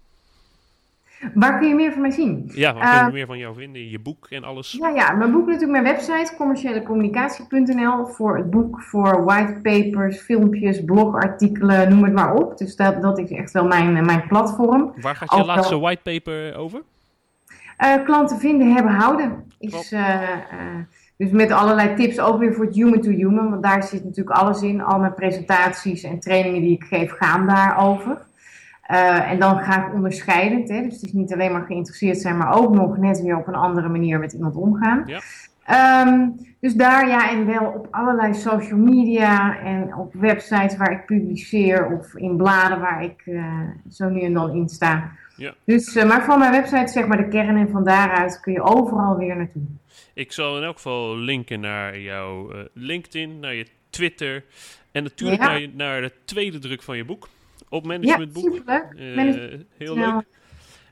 Waar 1.34 1.58
kun 1.58 1.68
je 1.68 1.74
meer 1.74 1.92
van 1.92 2.00
mij 2.00 2.10
zien? 2.10 2.50
Ja, 2.54 2.74
waar 2.74 2.82
Eh, 2.82 2.88
kunnen 2.88 3.06
we 3.06 3.16
meer 3.16 3.26
van 3.26 3.38
jou 3.38 3.54
vinden? 3.54 3.90
Je 3.90 3.98
boek 3.98 4.26
en 4.30 4.44
alles. 4.44 4.72
Ja, 4.72 4.88
ja, 4.88 5.12
mijn 5.12 5.32
boek 5.32 5.46
natuurlijk 5.46 5.82
mijn 5.82 5.94
website, 5.94 6.34
commerciëlecommunicatie.nl, 6.36 8.06
voor 8.06 8.36
het 8.36 8.50
boek, 8.50 8.82
voor 8.82 9.24
whitepapers, 9.24 10.20
filmpjes, 10.20 10.84
blogartikelen, 10.84 11.88
noem 11.88 12.04
het 12.04 12.12
maar 12.12 12.34
op. 12.34 12.58
Dus 12.58 12.76
dat, 12.76 13.02
dat 13.02 13.18
is 13.18 13.30
echt 13.30 13.52
wel 13.52 13.64
mijn, 13.64 13.96
eh, 13.96 14.02
mijn 14.02 14.26
platform. 14.28 14.92
Waar 15.00 15.16
gaat 15.16 15.30
je 15.30 15.36
Ook 15.36 15.46
laatste 15.46 15.78
whitepaper 15.78 16.56
over? 16.56 16.82
Eh, 17.76 18.04
klanten 18.04 18.38
vinden, 18.38 18.72
hebben, 18.72 18.92
houden. 18.92 19.44
Is, 19.58 19.92
eh, 19.92 20.22
eh, 20.32 20.38
dus 21.16 21.30
met 21.30 21.50
allerlei 21.50 21.94
tips 21.94 22.20
ook 22.20 22.38
weer 22.38 22.54
voor 22.54 22.64
het 22.64 22.74
human 22.74 23.00
to 23.00 23.10
human, 23.10 23.50
want 23.50 23.62
daar 23.62 23.82
zit 23.82 24.04
natuurlijk 24.04 24.36
alles 24.36 24.62
in. 24.62 24.82
Al 24.82 24.98
mijn 24.98 25.14
presentaties 25.14 26.02
en 26.02 26.20
trainingen 26.20 26.60
die 26.60 26.72
ik 26.72 26.84
geef 26.84 27.12
gaan 27.12 27.46
daarover. 27.46 28.18
Eh, 28.86 29.30
en 29.30 29.38
dan 29.38 29.58
ga 29.58 29.86
ik 29.86 29.94
onderscheidend, 29.94 30.68
hè? 30.68 30.82
dus 30.82 30.92
het 30.94 31.02
is 31.02 31.12
niet 31.12 31.32
alleen 31.32 31.52
maar 31.52 31.64
geïnteresseerd 31.66 32.18
zijn, 32.18 32.36
maar 32.36 32.54
ook 32.56 32.74
nog 32.74 32.96
net 32.96 33.22
weer 33.22 33.36
op 33.36 33.46
een 33.46 33.54
andere 33.54 33.88
manier 33.88 34.18
met 34.18 34.32
iemand 34.32 34.56
omgaan. 34.56 35.02
Ja. 35.06 35.20
Ehm, 35.64 36.28
dus 36.60 36.74
daar 36.74 37.08
ja, 37.08 37.30
en 37.30 37.46
wel 37.46 37.66
op 37.66 37.86
allerlei 37.90 38.34
social 38.34 38.78
media 38.78 39.58
en 39.58 39.94
op 39.96 40.14
websites 40.14 40.76
waar 40.76 40.92
ik 40.92 41.04
publiceer 41.06 41.86
of 41.86 42.14
in 42.14 42.36
bladen 42.36 42.80
waar 42.80 43.04
ik 43.04 43.22
eh, 43.24 43.60
zo 43.90 44.08
nu 44.08 44.20
en 44.20 44.32
dan 44.32 44.50
in 44.54 44.68
sta. 44.68 45.10
Ja. 45.36 45.54
Dus, 45.64 45.96
eh, 45.96 46.08
maar 46.08 46.24
van 46.24 46.38
mijn 46.38 46.52
website 46.52 46.92
zeg 46.92 47.06
maar 47.06 47.16
de 47.16 47.28
kern 47.28 47.56
en 47.56 47.68
van 47.68 47.84
daaruit 47.84 48.40
kun 48.40 48.52
je 48.52 48.62
overal 48.62 49.16
weer 49.16 49.36
naartoe. 49.36 49.62
Ik 50.14 50.32
zal 50.32 50.56
in 50.56 50.62
elk 50.62 50.74
geval 50.76 51.16
linken 51.16 51.60
naar 51.60 51.98
jouw 51.98 52.50
LinkedIn, 52.72 53.40
naar 53.40 53.54
je 53.54 53.66
Twitter 53.90 54.44
en 54.92 55.02
natuurlijk 55.02 55.42
Ja. 55.42 55.48
naar, 55.48 55.60
je- 55.60 55.70
naar 55.74 56.00
de 56.00 56.12
tweede 56.24 56.58
druk 56.58 56.82
van 56.82 56.96
je 56.96 57.04
boek. 57.04 57.28
Op 57.74 57.82
Ja, 57.84 57.88
managementboek. 57.88 58.54
superleuk. 58.54 58.92
Eh, 58.96 59.58
heel 59.78 59.94
leuk. 59.96 60.22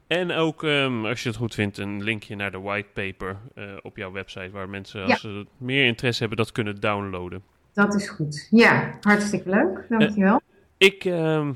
En 0.06 0.30
ook, 0.32 0.64
ehm, 0.64 1.04
als 1.06 1.22
je 1.22 1.28
het 1.28 1.38
goed 1.38 1.54
vindt, 1.54 1.78
een 1.78 2.02
linkje 2.02 2.36
naar 2.36 2.50
de 2.50 2.60
whitepaper 2.60 3.36
eh 3.54 3.64
op 3.82 3.96
jouw 3.96 4.12
website, 4.12 4.50
waar 4.50 4.68
mensen, 4.68 5.00
als 5.02 5.10
Ja. 5.10 5.16
ze 5.16 5.46
meer 5.58 5.86
interesse 5.86 6.20
hebben, 6.20 6.38
dat 6.38 6.52
kunnen 6.52 6.80
downloaden. 6.80 7.42
Dat 7.72 7.94
is 7.94 8.08
goed. 8.08 8.48
Ja, 8.50 8.98
hartstikke 9.00 9.48
leuk. 9.50 9.86
Dankjewel. 9.88 10.40
Ik, 10.76 11.04
ehm, 11.04 11.52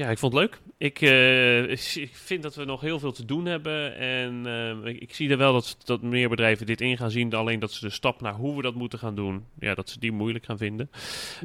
Ja, 0.00 0.10
ik 0.10 0.18
vond 0.18 0.32
het 0.32 0.42
leuk. 0.42 0.60
Ik, 0.78 1.00
uh, 1.00 1.70
ik 2.02 2.10
vind 2.12 2.42
dat 2.42 2.54
we 2.54 2.64
nog 2.64 2.80
heel 2.80 2.98
veel 2.98 3.12
te 3.12 3.24
doen 3.24 3.46
hebben. 3.46 3.96
En 3.96 4.46
uh, 4.46 4.92
ik, 4.92 5.00
ik, 5.00 5.14
zie 5.14 5.30
er 5.30 5.36
wel 5.36 5.52
dat, 5.52 5.76
dat 5.84 6.02
meer 6.02 6.28
bedrijven 6.28 6.66
dit 6.66 6.80
in 6.80 6.96
gaan 6.96 7.10
zien. 7.10 7.34
Alleen 7.34 7.58
dat 7.58 7.72
ze 7.72 7.86
de 7.86 7.92
stap 7.92 8.20
naar 8.20 8.34
hoe 8.34 8.56
we 8.56 8.62
dat 8.62 8.74
moeten 8.74 8.98
gaan 8.98 9.14
doen, 9.14 9.44
ja, 9.58 9.74
dat 9.74 9.88
ze 9.88 9.98
die 9.98 10.12
moeilijk 10.12 10.44
gaan 10.44 10.58
vinden. 10.58 10.90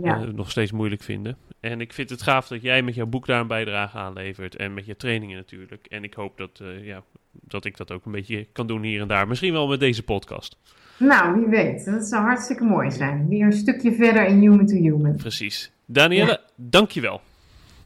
Ja. 0.03 0.21
Uh, 0.21 0.33
nog 0.33 0.51
steeds 0.51 0.71
moeilijk 0.71 1.03
vinden. 1.03 1.37
En 1.59 1.81
ik 1.81 1.93
vind 1.93 2.09
het 2.09 2.21
gaaf 2.21 2.47
dat 2.47 2.61
jij 2.61 2.81
met 2.81 2.95
jouw 2.95 3.05
boek 3.05 3.25
daar 3.25 3.39
een 3.39 3.47
bijdrage 3.47 3.97
aanlevert. 3.97 4.55
En 4.55 4.73
met 4.73 4.85
je 4.85 4.95
trainingen 4.95 5.37
natuurlijk. 5.37 5.85
En 5.85 6.03
ik 6.03 6.13
hoop 6.13 6.37
dat, 6.37 6.61
ja, 6.81 7.03
dat 7.31 7.65
ik 7.65 7.77
dat 7.77 7.91
ook 7.91 8.05
een 8.05 8.11
beetje 8.11 8.47
kan 8.51 8.67
doen 8.67 8.83
hier 8.83 9.01
en 9.01 9.07
daar. 9.07 9.27
Misschien 9.27 9.53
wel 9.53 9.67
met 9.67 9.79
deze 9.79 10.03
podcast. 10.03 10.57
Nou, 10.97 11.39
wie 11.39 11.47
weet. 11.47 11.85
Dat 11.85 12.05
zou 12.05 12.23
hartstikke 12.23 12.63
mooi 12.63 12.91
zijn. 12.91 13.27
Weer 13.29 13.45
een 13.45 13.53
stukje 13.53 13.93
verder 13.93 14.25
in 14.25 14.39
human 14.39 14.65
to 14.65 14.75
human. 14.75 15.15
Precies. 15.15 15.71
Danielle, 15.85 16.31
ja. 16.31 16.41
dankjewel. 16.55 17.21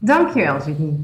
Dankjewel, 0.00 0.60
Sydney. 0.60 0.98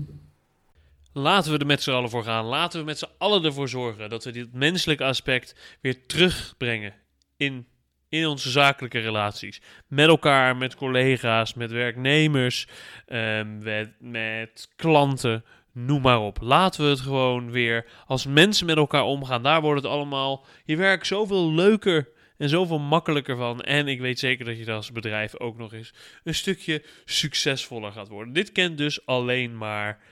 Laten 1.13 1.53
we 1.53 1.59
er 1.59 1.67
met 1.67 1.83
z'n 1.83 1.91
allen 1.91 2.11
voor 2.11 2.25
gaan. 2.25 2.45
Laten 2.45 2.81
we 2.81 2.87
met 2.87 2.99
z'n 2.99 3.09
allen 3.19 3.45
ervoor 3.45 3.69
zorgen 3.69 4.11
dat 4.11 4.25
we 4.25 4.31
dit 4.31 4.53
menselijke 4.53 5.05
aspect 5.05 5.77
weer 5.81 6.07
terugbrengen 6.07 6.95
in, 7.37 7.67
in 8.09 8.27
onze 8.27 8.51
zakelijke 8.51 8.99
relaties. 8.99 9.63
Met 9.87 10.09
elkaar, 10.09 10.57
met 10.57 10.75
collega's, 10.75 11.55
met 11.55 11.71
werknemers, 11.71 12.69
um, 13.09 13.59
met, 13.59 13.91
met 13.99 14.69
klanten, 14.77 15.45
noem 15.73 16.03
maar 16.03 16.21
op. 16.21 16.39
Laten 16.41 16.85
we 16.85 16.91
het 16.91 17.01
gewoon 17.01 17.51
weer 17.51 17.87
als 18.07 18.27
mensen 18.27 18.67
met 18.67 18.77
elkaar 18.77 19.05
omgaan. 19.05 19.43
Daar 19.43 19.61
wordt 19.61 19.83
het 19.83 19.93
allemaal 19.93 20.45
je 20.65 20.77
werk 20.77 21.05
zoveel 21.05 21.53
leuker 21.53 22.09
en 22.39 22.49
zoveel 22.49 22.79
makkelijker 22.79 23.37
van. 23.37 23.61
En 23.61 23.89
ik 23.89 24.01
weet 24.01 24.19
zeker 24.19 24.45
dat 24.45 24.59
je 24.59 24.73
als 24.73 24.93
bedrijf 24.93 25.39
ook 25.41 25.57
nog 25.57 25.73
eens 25.73 25.95
een 26.25 26.35
stukje 26.35 26.85
succesvoller 27.05 27.93
gaat 27.93 28.09
worden. 28.09 28.33
Dit 28.33 28.53
kent 28.53 28.79
dus 28.79 29.07
alleen 29.07 29.57
maar, 29.59 30.03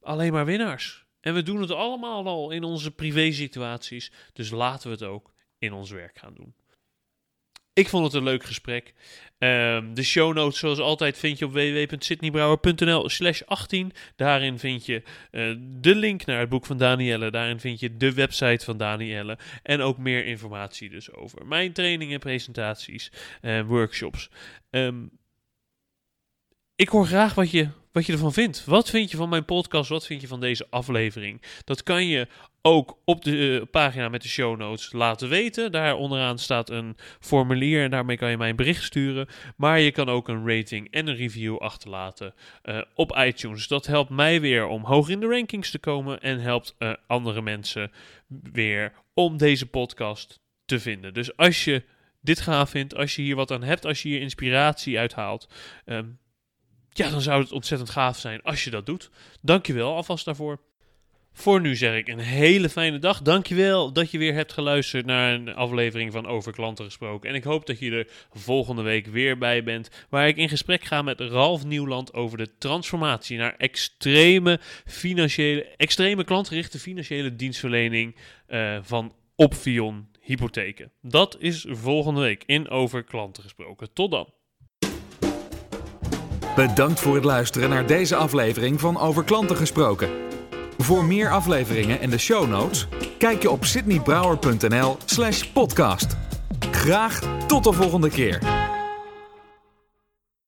alleen 0.00 0.32
maar 0.32 0.46
winnaars. 0.46 1.06
En 1.20 1.34
we 1.34 1.42
doen 1.42 1.60
het 1.60 1.70
allemaal 1.70 2.26
al 2.26 2.50
in 2.50 2.64
onze 2.64 2.90
privé 2.90 3.32
situaties. 3.32 4.12
Dus 4.32 4.50
laten 4.50 4.88
we 4.88 4.94
het 4.94 5.04
ook 5.04 5.32
in 5.58 5.72
ons 5.72 5.90
werk 5.90 6.18
gaan 6.18 6.34
doen. 6.34 6.54
Ik 7.78 7.88
vond 7.88 8.04
het 8.04 8.14
een 8.14 8.22
leuk 8.22 8.44
gesprek. 8.44 8.94
Um, 9.38 9.94
de 9.94 10.02
show 10.02 10.34
notes, 10.34 10.58
zoals 10.58 10.78
altijd, 10.78 11.18
vind 11.18 11.38
je 11.38 11.44
op 11.44 11.52
www.sydneybrouwer.nl 11.52 13.08
slash 13.08 13.42
18. 13.42 13.92
Daarin 14.16 14.58
vind 14.58 14.86
je 14.86 15.02
uh, 15.30 15.56
de 15.60 15.94
link 15.94 16.24
naar 16.24 16.40
het 16.40 16.48
boek 16.48 16.66
van 16.66 16.76
Danielle. 16.76 17.30
Daarin 17.30 17.60
vind 17.60 17.80
je 17.80 17.96
de 17.96 18.14
website 18.14 18.64
van 18.64 18.76
Danielle. 18.76 19.38
En 19.62 19.80
ook 19.80 19.98
meer 19.98 20.24
informatie 20.24 20.90
dus 20.90 21.12
over 21.12 21.46
mijn 21.46 21.72
trainingen, 21.72 22.18
presentaties 22.18 23.12
en 23.40 23.66
workshops. 23.66 24.30
Um, 24.70 25.17
ik 26.78 26.88
hoor 26.88 27.06
graag 27.06 27.34
wat 27.34 27.50
je, 27.50 27.68
wat 27.92 28.06
je 28.06 28.12
ervan 28.12 28.32
vindt. 28.32 28.64
Wat 28.64 28.90
vind 28.90 29.10
je 29.10 29.16
van 29.16 29.28
mijn 29.28 29.44
podcast? 29.44 29.88
Wat 29.88 30.06
vind 30.06 30.20
je 30.20 30.26
van 30.26 30.40
deze 30.40 30.66
aflevering? 30.70 31.42
Dat 31.64 31.82
kan 31.82 32.06
je 32.06 32.28
ook 32.62 32.98
op 33.04 33.24
de 33.24 33.30
uh, 33.30 33.62
pagina 33.70 34.08
met 34.08 34.22
de 34.22 34.28
show 34.28 34.58
notes 34.58 34.92
laten 34.92 35.28
weten. 35.28 35.72
Daar 35.72 35.96
onderaan 35.96 36.38
staat 36.38 36.70
een 36.70 36.96
formulier 37.20 37.82
en 37.82 37.90
daarmee 37.90 38.16
kan 38.16 38.30
je 38.30 38.36
mij 38.36 38.48
een 38.48 38.56
bericht 38.56 38.82
sturen. 38.82 39.28
Maar 39.56 39.80
je 39.80 39.90
kan 39.90 40.08
ook 40.08 40.28
een 40.28 40.48
rating 40.48 40.90
en 40.90 41.06
een 41.06 41.16
review 41.16 41.56
achterlaten 41.56 42.34
uh, 42.64 42.80
op 42.94 43.16
iTunes. 43.16 43.68
Dat 43.68 43.86
helpt 43.86 44.10
mij 44.10 44.40
weer 44.40 44.66
om 44.66 44.84
hoog 44.84 45.08
in 45.08 45.20
de 45.20 45.28
rankings 45.28 45.70
te 45.70 45.78
komen 45.78 46.20
en 46.20 46.40
helpt 46.40 46.74
uh, 46.78 46.92
andere 47.06 47.42
mensen 47.42 47.92
weer 48.52 48.92
om 49.14 49.36
deze 49.36 49.66
podcast 49.66 50.40
te 50.64 50.80
vinden. 50.80 51.14
Dus 51.14 51.36
als 51.36 51.64
je 51.64 51.84
dit 52.20 52.40
gaaf 52.40 52.70
vindt, 52.70 52.94
als 52.94 53.16
je 53.16 53.22
hier 53.22 53.36
wat 53.36 53.50
aan 53.50 53.62
hebt, 53.62 53.84
als 53.84 54.02
je 54.02 54.08
hier 54.08 54.20
inspiratie 54.20 54.98
uithaalt, 54.98 55.48
um, 55.84 56.18
ja, 56.98 57.10
dan 57.10 57.20
zou 57.20 57.42
het 57.42 57.52
ontzettend 57.52 57.90
gaaf 57.90 58.18
zijn 58.18 58.42
als 58.42 58.64
je 58.64 58.70
dat 58.70 58.86
doet. 58.86 59.10
Dankjewel 59.42 59.94
alvast 59.94 60.24
daarvoor. 60.24 60.60
Voor 61.32 61.60
nu 61.60 61.76
zeg 61.76 61.96
ik 61.96 62.08
een 62.08 62.18
hele 62.18 62.68
fijne 62.68 62.98
dag. 62.98 63.22
Dankjewel 63.22 63.92
dat 63.92 64.10
je 64.10 64.18
weer 64.18 64.34
hebt 64.34 64.52
geluisterd 64.52 65.06
naar 65.06 65.32
een 65.32 65.54
aflevering 65.54 66.12
van 66.12 66.26
Over 66.26 66.52
Klanten 66.52 66.84
Gesproken. 66.84 67.28
En 67.28 67.34
ik 67.34 67.44
hoop 67.44 67.66
dat 67.66 67.78
je 67.78 67.90
er 67.90 68.08
volgende 68.32 68.82
week 68.82 69.06
weer 69.06 69.38
bij 69.38 69.62
bent. 69.62 69.90
Waar 70.08 70.28
ik 70.28 70.36
in 70.36 70.48
gesprek 70.48 70.84
ga 70.84 71.02
met 71.02 71.20
Ralf 71.20 71.64
Nieuwland 71.64 72.14
over 72.14 72.38
de 72.38 72.58
transformatie 72.58 73.38
naar 73.38 73.54
extreme, 73.56 74.60
financiële, 74.86 75.64
extreme 75.76 76.24
klantgerichte 76.24 76.78
financiële 76.78 77.36
dienstverlening 77.36 78.16
uh, 78.48 78.78
van 78.82 79.12
Opvion 79.36 80.08
Hypotheken. 80.20 80.92
Dat 81.02 81.36
is 81.38 81.66
volgende 81.68 82.20
week 82.20 82.42
in 82.46 82.68
Over 82.68 83.04
Klanten 83.04 83.42
Gesproken. 83.42 83.92
Tot 83.92 84.10
dan. 84.10 84.32
Bedankt 86.66 87.00
voor 87.00 87.14
het 87.14 87.24
luisteren 87.24 87.70
naar 87.70 87.86
deze 87.86 88.16
aflevering 88.16 88.80
van 88.80 88.98
Over 88.98 89.24
Klanten 89.24 89.56
Gesproken. 89.56 90.08
Voor 90.78 91.04
meer 91.04 91.30
afleveringen 91.30 92.00
en 92.00 92.10
de 92.10 92.18
show 92.18 92.48
notes, 92.48 92.88
kijk 93.18 93.42
je 93.42 93.50
op 93.50 93.64
sydneybrouwer.nl 93.64 94.96
slash 95.04 95.42
podcast. 95.42 96.16
Graag 96.70 97.20
tot 97.46 97.64
de 97.64 97.72
volgende 97.72 98.10
keer. 98.10 98.67